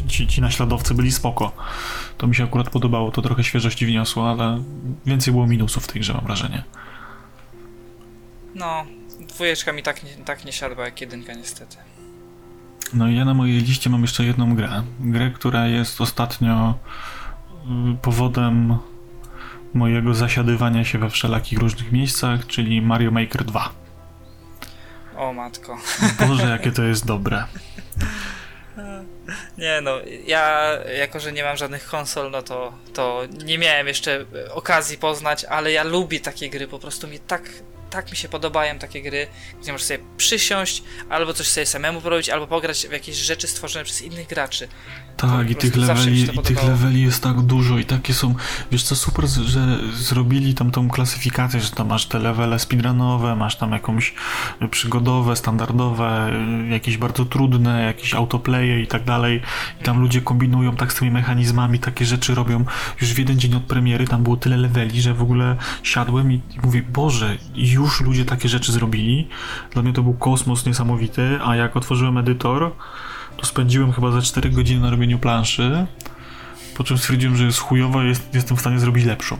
ci, 0.08 0.26
ci 0.26 0.40
naśladowcy 0.40 0.94
byli 0.94 1.12
spoko. 1.12 1.52
To 2.18 2.26
mi 2.26 2.34
się 2.34 2.44
akurat 2.44 2.70
podobało, 2.70 3.10
to 3.10 3.22
trochę 3.22 3.44
świeżości 3.44 3.86
wniosło, 3.86 4.30
ale 4.30 4.62
więcej 5.06 5.32
było 5.32 5.46
minusów 5.46 5.84
w 5.84 5.92
tej 5.92 6.00
grze, 6.00 6.14
mam 6.14 6.24
wrażenie. 6.24 6.64
No, 8.54 8.84
dwójeczka 9.20 9.72
mi 9.72 9.82
tak 9.82 10.02
nie, 10.02 10.24
tak 10.24 10.44
nie 10.44 10.52
siadła 10.52 10.84
jak 10.84 11.00
jedynka 11.00 11.34
niestety. 11.34 11.76
No 12.94 13.08
i 13.08 13.16
ja 13.16 13.24
na 13.24 13.34
mojej 13.34 13.60
liście 13.60 13.90
mam 13.90 14.02
jeszcze 14.02 14.24
jedną 14.24 14.54
grę. 14.54 14.82
Grę, 15.00 15.30
która 15.30 15.66
jest 15.66 16.00
ostatnio 16.00 16.74
y, 17.94 17.96
powodem 18.02 18.78
mojego 19.74 20.14
zasiadywania 20.14 20.84
się 20.84 20.98
we 20.98 21.10
wszelakich 21.10 21.58
różnych 21.58 21.92
miejscach, 21.92 22.46
czyli 22.46 22.82
Mario 22.82 23.10
Maker 23.10 23.44
2. 23.44 23.70
O 25.16 25.32
matko. 25.32 25.78
Boże, 26.28 26.48
jakie 26.48 26.72
to 26.72 26.82
jest 26.82 27.06
dobre. 27.06 27.44
Nie 29.58 29.80
no, 29.80 29.90
ja 30.26 30.70
jako, 30.98 31.20
że 31.20 31.32
nie 31.32 31.44
mam 31.44 31.56
żadnych 31.56 31.86
konsol, 31.86 32.30
no 32.30 32.42
to, 32.42 32.72
to 32.94 33.22
nie 33.44 33.58
miałem 33.58 33.86
jeszcze 33.86 34.24
okazji 34.50 34.98
poznać, 34.98 35.44
ale 35.44 35.72
ja 35.72 35.84
lubię 35.84 36.20
takie 36.20 36.50
gry, 36.50 36.68
po 36.68 36.78
prostu 36.78 37.08
mi 37.08 37.18
tak, 37.18 37.42
tak 37.96 38.10
mi 38.10 38.16
się 38.16 38.28
podobają 38.28 38.78
takie 38.78 39.02
gry, 39.02 39.26
gdzie 39.60 39.72
możesz 39.72 39.86
sobie 39.86 39.98
przysiąść, 40.16 40.82
albo 41.08 41.34
coś 41.34 41.46
sobie 41.46 41.66
samemu 41.66 42.00
porobić, 42.00 42.30
albo 42.30 42.46
pograć 42.46 42.86
w 42.86 42.92
jakieś 42.92 43.16
rzeczy 43.16 43.46
stworzone 43.46 43.84
przez 43.84 44.02
innych 44.02 44.26
graczy. 44.26 44.68
Tak, 45.16 45.50
i 45.50 45.56
tych 45.56 45.76
leveli, 45.76 46.22
i 46.22 46.38
tych 46.38 46.64
leveli 46.64 47.02
jest 47.02 47.22
tak 47.22 47.40
dużo 47.40 47.78
i 47.78 47.84
takie 47.84 48.14
są, 48.14 48.34
wiesz 48.72 48.82
co, 48.82 48.96
super, 48.96 49.26
że 49.26 49.78
zrobili 49.94 50.54
tam 50.54 50.70
tą 50.70 50.88
klasyfikację, 50.88 51.60
że 51.60 51.70
tam 51.70 51.88
masz 51.88 52.06
te 52.06 52.18
levele 52.18 52.58
speedrunowe, 52.58 53.36
masz 53.36 53.56
tam 53.56 53.72
jakąś 53.72 54.14
przygodowe, 54.70 55.36
standardowe, 55.36 56.30
y, 56.64 56.68
jakieś 56.68 56.96
bardzo 56.96 57.24
trudne, 57.24 57.82
jakieś 57.82 58.14
autoplaye 58.14 58.80
i 58.80 58.86
tak 58.86 59.04
dalej 59.04 59.40
i 59.80 59.84
tam 59.84 60.00
ludzie 60.00 60.20
kombinują 60.20 60.76
tak 60.76 60.92
z 60.92 60.94
tymi 60.94 61.10
mechanizmami, 61.10 61.78
takie 61.78 62.04
rzeczy 62.04 62.34
robią. 62.34 62.64
Już 63.00 63.12
w 63.12 63.18
jeden 63.18 63.38
dzień 63.38 63.54
od 63.54 63.62
premiery 63.62 64.06
tam 64.06 64.22
było 64.22 64.36
tyle 64.36 64.56
leveli, 64.56 65.02
że 65.02 65.14
w 65.14 65.22
ogóle 65.22 65.56
siadłem 65.82 66.32
i, 66.32 66.34
i 66.34 66.60
mówię, 66.62 66.82
Boże, 66.82 67.36
już 67.54 68.00
ludzie 68.00 68.24
takie 68.24 68.48
rzeczy 68.48 68.72
zrobili. 68.72 69.28
Dla 69.72 69.82
mnie 69.82 69.92
to 69.92 70.02
był 70.02 70.14
kosmos 70.14 70.66
niesamowity, 70.66 71.38
a 71.44 71.56
jak 71.56 71.76
otworzyłem 71.76 72.18
edytor, 72.18 72.72
to 73.46 73.50
spędziłem 73.50 73.92
chyba 73.92 74.12
za 74.12 74.22
4 74.22 74.50
godziny 74.50 74.80
na 74.80 74.90
robieniu 74.90 75.18
planszy, 75.18 75.86
po 76.76 76.84
czym 76.84 76.98
stwierdziłem, 76.98 77.36
że 77.36 77.44
jest 77.44 77.58
chujowa 77.58 78.04
i 78.04 78.08
jest, 78.08 78.34
jestem 78.34 78.56
w 78.56 78.60
stanie 78.60 78.78
zrobić 78.78 79.04
lepszą. 79.04 79.38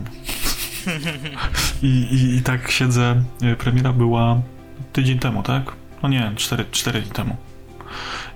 I, 1.82 1.86
i, 1.86 2.36
I 2.36 2.42
tak 2.42 2.70
siedzę, 2.70 3.22
e, 3.42 3.56
premiera 3.56 3.92
była 3.92 4.40
tydzień 4.92 5.18
temu, 5.18 5.42
tak? 5.42 5.72
No 6.02 6.08
nie, 6.08 6.32
4, 6.36 6.64
4 6.70 7.00
dni 7.00 7.10
temu. 7.10 7.36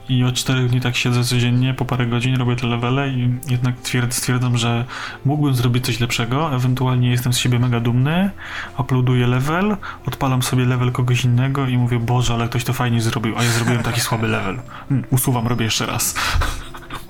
I 0.08 0.24
od 0.24 0.34
4 0.34 0.68
dni 0.68 0.80
tak 0.80 0.96
siedzę 0.96 1.24
codziennie, 1.24 1.74
po 1.74 1.84
parę 1.84 2.06
godzin 2.06 2.36
robię 2.36 2.56
te 2.56 2.66
levele 2.66 3.08
i 3.08 3.34
jednak 3.48 3.80
twierd, 3.80 4.14
stwierdzam, 4.14 4.58
że 4.58 4.84
mógłbym 5.24 5.54
zrobić 5.54 5.84
coś 5.86 6.00
lepszego, 6.00 6.54
ewentualnie 6.54 7.10
jestem 7.10 7.32
z 7.32 7.38
siebie 7.38 7.58
mega 7.58 7.80
dumny, 7.80 8.30
uploaduję 8.78 9.26
level, 9.26 9.76
odpalam 10.06 10.42
sobie 10.42 10.64
level 10.64 10.92
kogoś 10.92 11.24
innego 11.24 11.66
i 11.66 11.78
mówię, 11.78 11.98
Boże, 11.98 12.34
ale 12.34 12.48
ktoś 12.48 12.64
to 12.64 12.72
fajnie 12.72 13.00
zrobił, 13.00 13.38
a 13.38 13.44
ja 13.44 13.50
zrobiłem 13.50 13.82
taki 13.82 14.00
słaby 14.00 14.28
level. 14.28 14.60
Hmm, 14.88 15.06
usuwam, 15.10 15.46
robię 15.46 15.64
jeszcze 15.64 15.86
raz. 15.86 16.14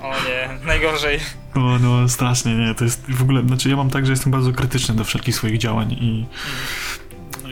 O 0.02 0.12
nie, 0.12 0.66
najgorzej. 0.66 1.20
No, 1.54 1.78
no, 1.78 2.08
strasznie, 2.08 2.54
nie, 2.54 2.74
to 2.74 2.84
jest 2.84 3.10
w 3.10 3.22
ogóle, 3.22 3.42
znaczy 3.42 3.68
ja 3.68 3.76
mam 3.76 3.90
tak, 3.90 4.06
że 4.06 4.12
jestem 4.12 4.32
bardzo 4.32 4.52
krytyczny 4.52 4.94
do 4.94 5.04
wszelkich 5.04 5.34
swoich 5.34 5.58
działań 5.58 5.92
i, 5.92 6.04
i 6.04 6.26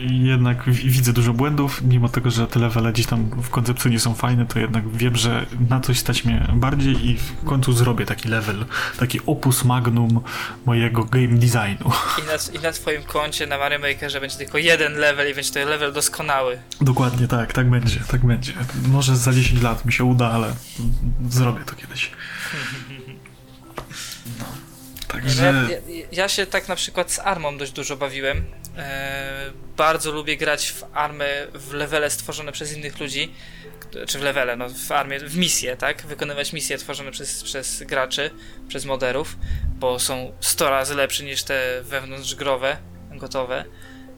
jednak 0.01 0.63
widzę 0.69 1.13
dużo 1.13 1.33
błędów, 1.33 1.81
mimo 1.81 2.09
tego, 2.09 2.31
że 2.31 2.47
te 2.47 2.59
levele 2.59 2.93
gdzieś 2.93 3.05
tam 3.05 3.29
w 3.43 3.49
koncepcji 3.49 3.91
nie 3.91 3.99
są 3.99 4.13
fajne, 4.13 4.45
to 4.45 4.59
jednak 4.59 4.89
wiem, 4.89 5.15
że 5.15 5.45
na 5.69 5.79
coś 5.79 5.99
stać 5.99 6.25
mnie 6.25 6.47
bardziej 6.53 7.09
i 7.09 7.17
w 7.17 7.43
końcu 7.45 7.73
zrobię 7.73 8.05
taki 8.05 8.29
level, 8.29 8.65
taki 8.99 9.19
opus 9.25 9.63
magnum 9.63 10.21
mojego 10.65 11.03
game 11.03 11.27
designu. 11.27 11.91
I 12.19 12.27
na, 12.27 12.59
I 12.59 12.63
na 12.63 12.71
twoim 12.71 13.03
koncie 13.03 13.47
na 13.47 13.57
Mario 13.57 13.79
Makerze 13.79 14.21
będzie 14.21 14.37
tylko 14.37 14.57
jeden 14.57 14.93
level 14.93 15.31
i 15.31 15.35
będzie 15.35 15.51
to 15.51 15.69
level 15.69 15.93
doskonały. 15.93 16.59
Dokładnie 16.81 17.27
tak, 17.27 17.53
tak 17.53 17.69
będzie, 17.69 17.99
tak 17.99 18.25
będzie. 18.25 18.53
Może 18.87 19.17
za 19.17 19.33
10 19.33 19.61
lat 19.61 19.85
mi 19.85 19.93
się 19.93 20.03
uda, 20.03 20.31
ale 20.31 20.53
zrobię 21.29 21.65
to 21.65 21.75
kiedyś. 21.75 22.11
No. 24.39 24.58
Także... 25.09 25.43
Ja, 25.43 25.93
ja, 25.95 26.05
ja 26.11 26.29
się 26.29 26.45
tak 26.45 26.67
na 26.67 26.75
przykład 26.75 27.11
z 27.11 27.19
armą 27.19 27.57
dość 27.57 27.71
dużo 27.71 27.97
bawiłem. 27.97 28.45
E, 28.77 29.51
bardzo 29.77 30.11
lubię 30.11 30.37
grać 30.37 30.71
w 30.71 30.83
armę 30.93 31.27
w 31.53 31.73
levele 31.73 32.09
stworzone 32.09 32.51
przez 32.51 32.77
innych 32.77 32.99
ludzi. 32.99 33.33
Czy 34.07 34.19
w 34.19 34.21
levele, 34.21 34.55
no 34.55 34.69
w 34.69 34.91
armię, 34.91 35.19
w 35.19 35.37
misje, 35.37 35.77
tak? 35.77 36.05
Wykonywać 36.05 36.53
misje 36.53 36.77
tworzone 36.77 37.11
przez, 37.11 37.43
przez 37.43 37.83
graczy, 37.83 38.31
przez 38.67 38.85
moderów, 38.85 39.37
bo 39.75 39.99
są 39.99 40.31
100 40.39 40.69
razy 40.69 40.95
lepsze 40.95 41.23
niż 41.23 41.43
te 41.43 41.81
wewnątrzgrowe, 41.83 42.77
gotowe. 43.11 43.65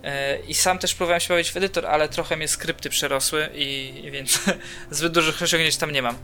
E, 0.03 0.39
I 0.39 0.53
sam 0.53 0.79
też 0.79 0.95
próbowałem 0.95 1.21
się 1.21 1.33
bawić 1.33 1.51
w 1.51 1.57
edytor, 1.57 1.85
ale 1.85 2.09
trochę 2.09 2.37
mnie 2.37 2.47
skrypty 2.47 2.89
przerosły 2.89 3.49
i 3.53 4.09
więc 4.11 4.39
zbyt 4.91 5.13
dużych 5.13 5.41
osiągnięć 5.41 5.77
tam 5.77 5.91
nie 5.91 6.01
mam. 6.01 6.15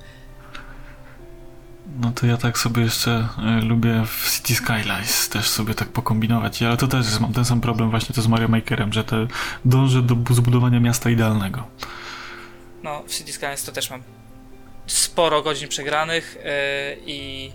No 2.02 2.12
to 2.12 2.26
ja 2.28 2.38
tak 2.38 2.58
sobie 2.58 2.84
jeszcze 2.84 3.28
e, 3.48 3.62
lubię 3.62 4.04
w 4.08 4.32
City 4.36 4.56
Skylines 4.56 5.30
też 5.30 5.48
sobie 5.50 5.74
tak 5.74 5.88
pokombinować, 5.88 6.64
ale 6.64 6.78
to 6.78 6.88
też 6.88 7.20
mam 7.20 7.34
ten 7.34 7.46
sam 7.46 7.62
problem 7.62 7.90
właśnie 7.90 8.16
to 8.16 8.22
z 8.22 8.28
Mario 8.28 8.48
Makerem, 8.48 8.94
że 8.94 9.04
te 9.04 9.28
dążę 9.66 10.02
do 10.02 10.16
bu- 10.16 10.34
zbudowania 10.34 10.80
miasta 10.80 11.10
idealnego. 11.10 11.68
No, 12.84 13.04
w 13.08 13.16
City 13.18 13.34
Skylines 13.34 13.64
to 13.64 13.72
też 13.72 13.90
mam 13.90 14.04
sporo 14.88 15.42
godzin 15.42 15.68
przegranych 15.70 16.38
yy, 16.44 16.98
i 17.06 17.52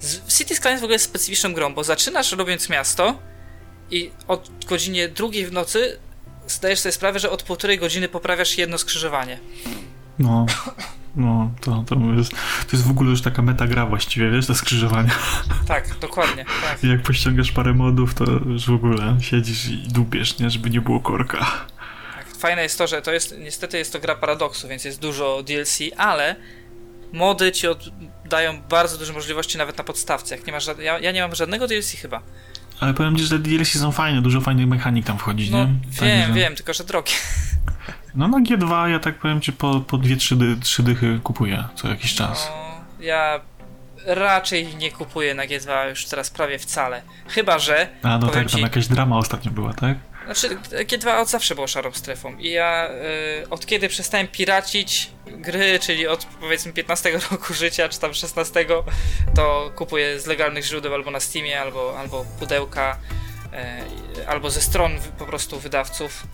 z, 0.00 0.38
City 0.38 0.54
Skylines 0.54 0.80
w 0.80 0.84
ogóle 0.84 0.94
jest 0.94 1.04
specyficzną 1.04 1.54
grą, 1.54 1.74
bo 1.74 1.84
zaczynasz 1.84 2.32
robiąc 2.32 2.68
miasto 2.68 3.18
i 3.90 4.10
od 4.28 4.50
godzinie 4.68 5.08
drugiej 5.08 5.46
w 5.46 5.52
nocy 5.52 5.98
zdajesz 6.46 6.80
sobie 6.80 6.92
sprawę, 6.92 7.18
że 7.18 7.30
od 7.30 7.42
półtorej 7.42 7.78
godziny 7.78 8.08
poprawiasz 8.08 8.58
jedno 8.58 8.78
skrzyżowanie. 8.78 9.38
No, 10.18 10.46
no 11.16 11.50
to, 11.60 11.84
to, 11.86 11.94
jest, 12.16 12.30
to 12.30 12.68
jest 12.72 12.86
w 12.86 12.90
ogóle 12.90 13.10
już 13.10 13.22
taka 13.22 13.42
metagra 13.42 13.86
właściwie, 13.86 14.30
wiesz, 14.30 14.46
te 14.46 14.54
skrzyżowania. 14.54 15.10
Tak, 15.68 15.98
dokładnie, 15.98 16.44
tak. 16.62 16.84
I 16.84 16.88
jak 16.88 17.02
pościągasz 17.02 17.52
parę 17.52 17.74
modów, 17.74 18.14
to 18.14 18.24
już 18.24 18.66
w 18.66 18.74
ogóle 18.74 19.16
siedzisz 19.20 19.66
i 19.66 19.76
dubiesz, 19.88 20.38
nie, 20.38 20.50
żeby 20.50 20.70
nie 20.70 20.80
było 20.80 21.00
korka. 21.00 21.38
tak. 21.38 22.36
Fajne 22.38 22.62
jest 22.62 22.78
to, 22.78 22.86
że 22.86 23.02
to 23.02 23.12
jest, 23.12 23.34
niestety 23.38 23.78
jest 23.78 23.92
to 23.92 23.98
gra 24.00 24.14
paradoksu, 24.14 24.68
więc 24.68 24.84
jest 24.84 25.00
dużo 25.00 25.42
DLC, 25.42 25.78
ale 25.96 26.36
mody 27.12 27.52
ci 27.52 27.66
od, 27.68 27.84
dają 28.30 28.62
bardzo 28.62 28.98
duże 28.98 29.12
możliwości 29.12 29.58
nawet 29.58 29.78
na 29.78 29.84
podstawce. 29.84 30.36
Jak 30.36 30.46
nie 30.46 30.52
masz, 30.52 30.66
ja, 30.82 30.98
ja 30.98 31.12
nie 31.12 31.22
mam 31.22 31.34
żadnego 31.34 31.68
DLC 31.68 31.90
chyba. 31.92 32.22
Ale 32.80 32.94
powiem 32.94 33.16
ci, 33.16 33.24
że 33.24 33.38
DLC 33.38 33.78
są 33.78 33.92
fajne, 33.92 34.22
dużo 34.22 34.40
fajnych 34.40 34.66
mechanik 34.68 35.06
tam 35.06 35.18
wchodzi, 35.18 35.50
No, 35.50 35.58
nie? 35.58 35.66
wiem, 35.66 36.20
Także- 36.22 36.32
wiem, 36.32 36.54
tylko 36.56 36.72
że 36.74 36.84
drogie. 36.84 37.12
No 38.14 38.28
na 38.28 38.40
G2 38.40 38.86
ja 38.86 38.98
tak 38.98 39.18
powiem 39.18 39.40
ci 39.40 39.52
po, 39.52 39.80
po 39.80 39.98
dwie, 39.98 40.16
trzy, 40.16 40.36
dy, 40.36 40.56
trzy 40.60 40.82
dychy 40.82 41.20
kupuję 41.24 41.64
co 41.74 41.88
jakiś 41.88 42.14
czas. 42.14 42.50
No, 42.50 43.04
ja 43.04 43.40
raczej 44.06 44.76
nie 44.76 44.90
kupuję 44.90 45.34
na 45.34 45.42
G2 45.42 45.88
już 45.88 46.04
teraz 46.04 46.30
prawie 46.30 46.58
wcale. 46.58 47.02
Chyba, 47.28 47.58
że. 47.58 47.88
A 48.02 48.18
no 48.18 48.26
tak, 48.26 48.34
tam 48.34 48.48
ci- 48.48 48.60
jakaś 48.60 48.86
drama 48.86 49.18
ostatnio 49.18 49.50
była, 49.52 49.72
tak? 49.74 49.96
Znaczy, 50.24 50.56
G2 50.70 51.20
od 51.20 51.28
zawsze 51.28 51.54
było 51.54 51.66
szarą 51.66 51.92
strefą. 51.92 52.36
I 52.38 52.50
ja 52.50 52.88
y, 53.42 53.48
od 53.50 53.66
kiedy 53.66 53.88
przestałem 53.88 54.28
piracić 54.28 55.10
gry, 55.26 55.78
czyli 55.78 56.06
od 56.06 56.24
powiedzmy 56.24 56.72
15 56.72 57.10
roku 57.30 57.54
życia, 57.54 57.88
czy 57.88 58.00
tam 58.00 58.14
16, 58.14 58.66
to 59.34 59.72
kupuję 59.76 60.20
z 60.20 60.26
legalnych 60.26 60.64
źródeł 60.64 60.94
albo 60.94 61.10
na 61.10 61.20
Steamie, 61.20 61.60
albo, 61.60 61.98
albo 61.98 62.24
pudełka, 62.38 62.96
y, 64.18 64.28
albo 64.28 64.50
ze 64.50 64.60
stron 64.60 64.92
po 65.18 65.26
prostu 65.26 65.60
wydawców. 65.60 66.26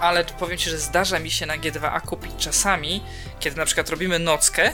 Ale 0.00 0.24
powiem 0.24 0.58
ci, 0.58 0.70
że 0.70 0.78
zdarza 0.78 1.18
mi 1.18 1.30
się 1.30 1.46
na 1.46 1.58
G2A 1.58 2.00
kupić 2.00 2.32
czasami, 2.38 3.02
kiedy 3.40 3.56
na 3.56 3.64
przykład 3.64 3.90
robimy 3.90 4.18
nockę 4.18 4.72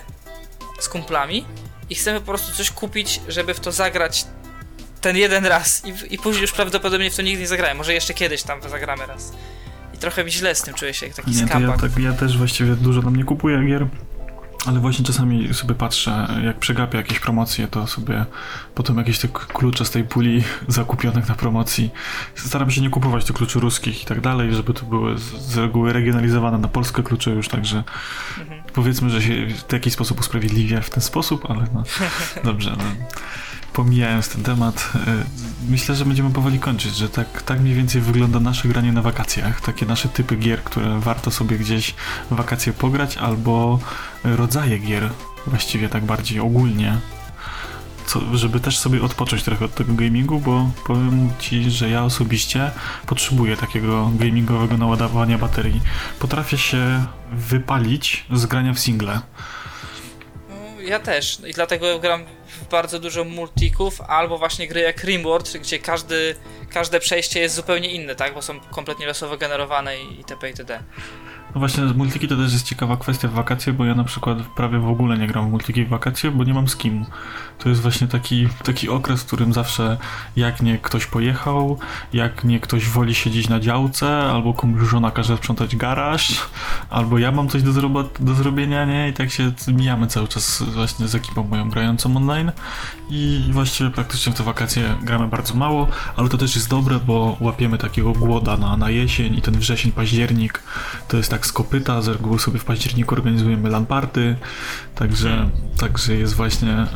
z 0.80 0.88
kumplami 0.88 1.44
i 1.90 1.94
chcemy 1.94 2.20
po 2.20 2.26
prostu 2.26 2.52
coś 2.52 2.70
kupić, 2.70 3.20
żeby 3.28 3.54
w 3.54 3.60
to 3.60 3.72
zagrać 3.72 4.26
ten 5.00 5.16
jeden 5.16 5.46
raz 5.46 5.82
i, 5.84 6.14
i 6.14 6.18
później 6.18 6.42
już 6.42 6.52
prawdopodobnie 6.52 7.10
w 7.10 7.16
to 7.16 7.22
nigdy 7.22 7.40
nie 7.40 7.48
zagrałem. 7.48 7.76
Może 7.76 7.94
jeszcze 7.94 8.14
kiedyś 8.14 8.42
tam 8.42 8.60
zagramy 8.68 9.06
raz. 9.06 9.32
I 9.94 9.98
trochę 9.98 10.24
mi 10.24 10.30
źle 10.30 10.54
z 10.54 10.62
tym 10.62 10.74
czuję 10.74 10.94
się, 10.94 11.06
jak 11.06 11.16
taki 11.16 11.30
Nie, 11.30 11.46
to 11.46 11.60
ja, 11.60 11.72
tak, 11.72 11.90
ja 11.98 12.12
też 12.12 12.38
właściwie 12.38 12.74
dużo 12.74 13.02
tam 13.02 13.16
nie 13.16 13.24
kupuję 13.24 13.64
gier. 13.66 13.86
Ale 14.66 14.80
właśnie 14.80 15.04
czasami 15.04 15.54
sobie 15.54 15.74
patrzę, 15.74 16.28
jak 16.44 16.58
przegapię 16.58 16.98
jakieś 16.98 17.20
promocje, 17.20 17.68
to 17.68 17.86
sobie 17.86 18.24
potem 18.74 18.96
jakieś 18.96 19.18
te 19.18 19.28
klucze 19.28 19.84
z 19.84 19.90
tej 19.90 20.04
puli 20.04 20.44
zakupionych 20.68 21.28
na 21.28 21.34
promocji. 21.34 21.90
Staram 22.34 22.70
się 22.70 22.80
nie 22.80 22.90
kupować 22.90 23.24
tych 23.24 23.36
kluczy 23.36 23.60
ruskich 23.60 24.02
i 24.02 24.06
tak 24.06 24.20
dalej, 24.20 24.54
żeby 24.54 24.74
to 24.74 24.86
były 24.86 25.18
z, 25.18 25.56
reguły 25.56 25.92
regionalizowane 25.92 26.58
na 26.58 26.68
polskie 26.68 27.02
klucze 27.02 27.30
już, 27.30 27.48
także 27.48 27.84
mhm. 28.40 28.62
powiedzmy, 28.72 29.10
że 29.10 29.22
się 29.22 29.46
w 29.68 29.72
jakiś 29.72 29.92
sposób 29.92 30.20
usprawiedliwia 30.20 30.80
w 30.80 30.90
ten 30.90 31.02
sposób, 31.02 31.50
ale 31.50 31.66
no 31.74 31.82
dobrze. 32.50 32.76
No 32.78 32.84
pomijając 33.74 34.28
ten 34.28 34.42
temat, 34.42 34.92
y, 34.94 35.70
myślę, 35.70 35.94
że 35.94 36.04
będziemy 36.04 36.30
powoli 36.30 36.58
kończyć, 36.58 36.96
że 36.96 37.08
tak, 37.08 37.42
tak 37.42 37.60
mniej 37.60 37.74
więcej 37.74 38.00
wygląda 38.00 38.40
nasze 38.40 38.68
granie 38.68 38.92
na 38.92 39.02
wakacjach, 39.02 39.60
takie 39.60 39.86
nasze 39.86 40.08
typy 40.08 40.36
gier, 40.36 40.62
które 40.62 41.00
warto 41.00 41.30
sobie 41.30 41.58
gdzieś 41.58 41.94
w 42.30 42.34
wakacje 42.34 42.72
pograć, 42.72 43.16
albo 43.16 43.78
rodzaje 44.24 44.78
gier, 44.78 45.10
właściwie 45.46 45.88
tak 45.88 46.04
bardziej 46.04 46.40
ogólnie, 46.40 46.98
co, 48.06 48.36
żeby 48.36 48.60
też 48.60 48.78
sobie 48.78 49.02
odpocząć 49.02 49.42
trochę 49.42 49.64
od 49.64 49.74
tego 49.74 49.94
gamingu, 49.94 50.40
bo 50.40 50.70
powiem 50.86 51.30
Ci, 51.38 51.70
że 51.70 51.90
ja 51.90 52.04
osobiście 52.04 52.70
potrzebuję 53.06 53.56
takiego 53.56 54.10
gamingowego 54.18 54.76
naładowania 54.76 55.38
baterii. 55.38 55.80
Potrafię 56.18 56.58
się 56.58 57.06
wypalić 57.32 58.26
z 58.32 58.46
grania 58.46 58.72
w 58.72 58.78
single. 58.78 59.20
No, 60.84 60.90
ja 60.90 60.98
też 60.98 61.38
i 61.46 61.52
dlatego 61.52 61.98
gram 61.98 62.24
bardzo 62.70 62.98
dużo 62.98 63.24
multików, 63.24 64.00
albo 64.00 64.38
właśnie 64.38 64.68
gry 64.68 64.80
jak 64.80 65.04
Rimworld, 65.04 65.56
gdzie 65.56 65.78
każdy, 65.78 66.36
każde 66.70 67.00
przejście 67.00 67.40
jest 67.40 67.54
zupełnie 67.54 67.90
inne, 67.90 68.14
tak? 68.14 68.34
Bo 68.34 68.42
są 68.42 68.60
kompletnie 68.60 69.06
losowo 69.06 69.36
generowane 69.36 69.98
i 69.98 70.18
itp. 70.18 70.48
itd. 70.48 70.82
No 71.54 71.58
właśnie, 71.58 71.88
z 71.88 71.96
multiki 71.96 72.28
to 72.28 72.36
też 72.36 72.52
jest 72.52 72.66
ciekawa 72.66 72.96
kwestia 72.96 73.28
w 73.28 73.32
wakacje, 73.32 73.72
bo 73.72 73.84
ja 73.84 73.94
na 73.94 74.04
przykład 74.04 74.38
prawie 74.42 74.78
w 74.78 74.88
ogóle 74.88 75.18
nie 75.18 75.26
gram 75.26 75.48
w 75.48 75.50
multiki 75.50 75.84
w 75.84 75.88
wakacje, 75.88 76.30
bo 76.30 76.44
nie 76.44 76.54
mam 76.54 76.68
z 76.68 76.76
kim. 76.76 77.06
To 77.58 77.68
jest 77.68 77.80
właśnie 77.80 78.06
taki, 78.06 78.48
taki 78.64 78.88
okres, 78.88 79.22
w 79.22 79.26
którym 79.26 79.52
zawsze 79.52 79.98
jak 80.36 80.62
nie 80.62 80.78
ktoś 80.78 81.06
pojechał, 81.06 81.78
jak 82.12 82.44
nie 82.44 82.60
ktoś 82.60 82.88
woli 82.88 83.14
siedzieć 83.14 83.48
na 83.48 83.60
działce, 83.60 84.22
albo 84.22 84.54
komuś 84.54 84.88
żona 84.88 85.10
każe 85.10 85.36
sprzątać 85.36 85.76
garaż, 85.76 86.40
albo 86.90 87.18
ja 87.18 87.32
mam 87.32 87.48
coś 87.48 87.62
do, 87.62 87.72
zro 87.72 87.90
do 88.20 88.34
zrobienia, 88.34 88.84
nie? 88.84 89.08
I 89.08 89.12
tak 89.12 89.30
się 89.30 89.52
mijamy 89.68 90.06
cały 90.06 90.28
czas 90.28 90.62
właśnie 90.62 91.08
z 91.08 91.14
ekipą 91.14 91.44
moją 91.44 91.70
grającą 91.70 92.16
online 92.16 92.52
i 93.10 93.48
właściwie 93.50 93.90
praktycznie 93.90 94.32
w 94.32 94.36
te 94.36 94.42
wakacje 94.42 94.94
gramy 95.02 95.28
bardzo 95.28 95.54
mało, 95.54 95.88
ale 96.16 96.28
to 96.28 96.38
też 96.38 96.54
jest 96.54 96.70
dobre, 96.70 97.00
bo 97.06 97.36
łapiemy 97.40 97.78
takiego 97.78 98.12
głoda 98.12 98.56
na, 98.56 98.76
na 98.76 98.90
jesień 98.90 99.34
i 99.36 99.42
ten 99.42 99.58
wrzesień, 99.58 99.92
październik 99.92 100.62
to 101.08 101.16
jest 101.16 101.30
tak 101.30 101.43
z 101.46 101.52
kopyta, 101.52 102.02
z 102.02 102.08
reguły 102.08 102.38
sobie 102.38 102.58
w 102.58 102.64
październiku 102.64 103.14
organizujemy 103.14 103.68
lamparty, 103.68 104.36
także, 104.94 105.50
także 105.76 106.14
jest 106.14 106.34
właśnie 106.34 106.72
y, 106.82 106.86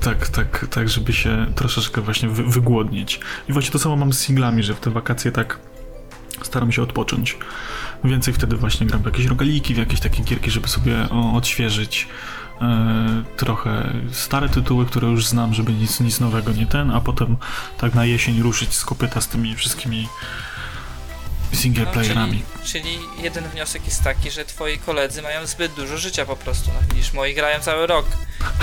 tak, 0.00 0.28
tak, 0.28 0.66
tak, 0.70 0.88
żeby 0.88 1.12
się 1.12 1.46
troszeczkę 1.54 2.00
właśnie 2.00 2.28
wy, 2.28 2.44
wygłodnić. 2.44 3.20
I 3.48 3.52
właśnie 3.52 3.70
to 3.70 3.78
samo 3.78 3.96
mam 3.96 4.12
z 4.12 4.18
singlami, 4.18 4.62
że 4.62 4.74
w 4.74 4.80
te 4.80 4.90
wakacje 4.90 5.32
tak 5.32 5.58
staram 6.42 6.72
się 6.72 6.82
odpocząć. 6.82 7.38
Więcej 8.04 8.34
wtedy 8.34 8.56
właśnie 8.56 8.86
gram 8.86 9.02
w 9.02 9.06
jakieś 9.06 9.26
rogaliki, 9.26 9.74
w 9.74 9.78
jakieś 9.78 10.00
takie 10.00 10.22
gierki, 10.22 10.50
żeby 10.50 10.68
sobie 10.68 11.08
odświeżyć 11.10 12.08
e, 12.60 13.24
trochę 13.36 13.92
stare 14.12 14.48
tytuły, 14.48 14.86
które 14.86 15.08
już 15.08 15.26
znam, 15.26 15.54
żeby 15.54 15.72
nic, 15.72 16.00
nic 16.00 16.20
nowego 16.20 16.52
nie 16.52 16.66
ten, 16.66 16.90
a 16.90 17.00
potem 17.00 17.36
tak 17.78 17.94
na 17.94 18.04
jesień 18.04 18.42
ruszyć 18.42 18.74
z 18.74 18.84
kopyta 18.84 19.20
z 19.20 19.28
tymi 19.28 19.56
wszystkimi 19.56 20.08
singleplayerami. 21.52 22.42
No, 22.56 22.62
czyli, 22.64 22.84
czyli, 22.84 22.98
jeden 23.22 23.44
wniosek 23.44 23.84
jest 23.84 24.04
taki, 24.04 24.30
że 24.30 24.44
twoi 24.44 24.78
koledzy 24.78 25.22
mają 25.22 25.46
zbyt 25.46 25.72
dużo 25.72 25.98
życia 25.98 26.26
po 26.26 26.36
prostu. 26.36 26.70
No, 26.74 26.94
widzisz, 26.94 27.12
moi 27.12 27.34
grają 27.34 27.60
cały 27.60 27.86
rok, 27.86 28.06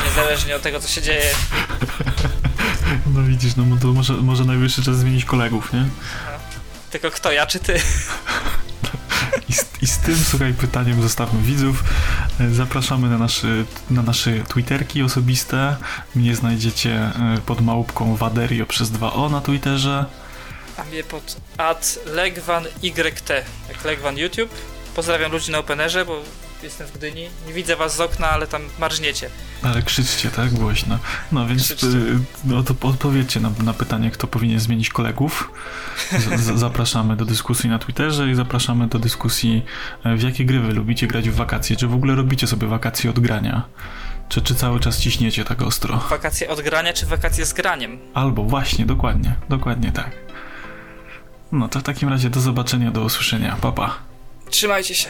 niezależnie 0.05 0.55
od 0.55 0.61
tego, 0.61 0.79
co 0.79 0.87
się 0.87 1.01
dzieje. 1.01 1.31
No 3.13 3.23
widzisz, 3.23 3.55
no 3.55 3.63
to 3.81 3.87
może, 3.87 4.13
może 4.13 4.45
najwyższy 4.45 4.83
czas 4.83 4.97
zmienić 4.97 5.25
kolegów, 5.25 5.73
nie? 5.73 5.79
No. 5.79 5.87
Tylko 6.91 7.11
kto, 7.11 7.31
ja 7.31 7.45
czy 7.45 7.59
ty? 7.59 7.73
I 9.49 9.53
z, 9.53 9.65
I 9.81 9.87
z, 9.87 9.97
tym, 9.97 10.17
słuchaj, 10.17 10.53
pytaniem 10.53 11.01
zostawmy 11.01 11.41
widzów. 11.41 11.83
Zapraszamy 12.51 13.09
na, 13.09 13.17
naszy, 13.17 13.65
na 13.89 14.01
nasze 14.01 14.43
Twitterki 14.43 15.03
osobiste. 15.03 15.75
Mnie 16.15 16.35
znajdziecie 16.35 16.91
e, 16.91 17.37
pod 17.45 17.61
małpką 17.61 18.15
Waderio 18.15 18.65
przez 18.65 18.91
2O 18.91 19.31
na 19.31 19.41
Twitterze 19.41 20.05
mnie 20.83 21.03
pod 21.03 21.37
ad 21.57 21.99
legwanyt, 22.05 22.83
jak 23.69 23.85
legwan 23.85 24.17
YouTube. 24.17 24.49
Pozdrawiam 24.95 25.31
ludzi 25.31 25.51
na 25.51 25.57
Openerze, 25.57 26.05
bo 26.05 26.21
jestem 26.63 26.87
w 26.87 26.91
Gdyni. 26.91 27.29
Nie 27.47 27.53
widzę 27.53 27.75
was 27.75 27.95
z 27.95 28.01
okna, 28.01 28.29
ale 28.29 28.47
tam 28.47 28.61
marzniecie. 28.79 29.29
Ale 29.63 29.81
krzyczcie, 29.81 30.29
tak? 30.29 30.53
Głośno. 30.53 30.99
No 31.31 31.47
więc 31.47 31.71
y, 31.83 32.19
no, 32.43 32.63
to 32.63 32.75
odpowiedzcie 32.81 33.39
na, 33.39 33.51
na 33.63 33.73
pytanie, 33.73 34.11
kto 34.11 34.27
powinien 34.27 34.59
zmienić 34.59 34.89
kolegów. 34.89 35.51
Z, 36.37 36.59
zapraszamy 36.59 37.15
do 37.15 37.25
dyskusji 37.25 37.69
na 37.69 37.79
Twitterze 37.79 38.29
i 38.29 38.35
zapraszamy 38.35 38.87
do 38.87 38.99
dyskusji, 38.99 39.65
e, 40.03 40.15
w 40.15 40.23
jakie 40.23 40.45
gry 40.45 40.59
wy 40.59 40.73
lubicie 40.73 41.07
grać 41.07 41.29
w 41.29 41.35
wakacje. 41.35 41.75
Czy 41.75 41.87
w 41.87 41.93
ogóle 41.93 42.15
robicie 42.15 42.47
sobie 42.47 42.67
wakacje 42.67 43.09
od 43.09 43.19
grania? 43.19 43.63
Czy, 44.29 44.41
czy 44.41 44.55
cały 44.55 44.79
czas 44.79 44.99
ciśniecie 44.99 45.45
tak 45.45 45.61
ostro? 45.61 45.97
Wakacje 46.09 46.49
od 46.49 46.61
grania, 46.61 46.93
czy 46.93 47.05
wakacje 47.05 47.45
z 47.45 47.53
graniem? 47.53 47.99
Albo 48.13 48.43
właśnie, 48.43 48.85
dokładnie, 48.85 49.35
dokładnie 49.49 49.91
tak. 49.91 50.24
No 51.55 51.67
to 51.69 51.79
w 51.79 51.83
takim 51.83 52.09
razie 52.09 52.29
do 52.29 52.39
zobaczenia, 52.39 52.91
do 52.91 53.01
usłyszenia. 53.01 53.57
Papa. 53.61 53.87
Pa. 53.87 53.99
Trzymajcie 54.49 54.95
się. 54.95 55.09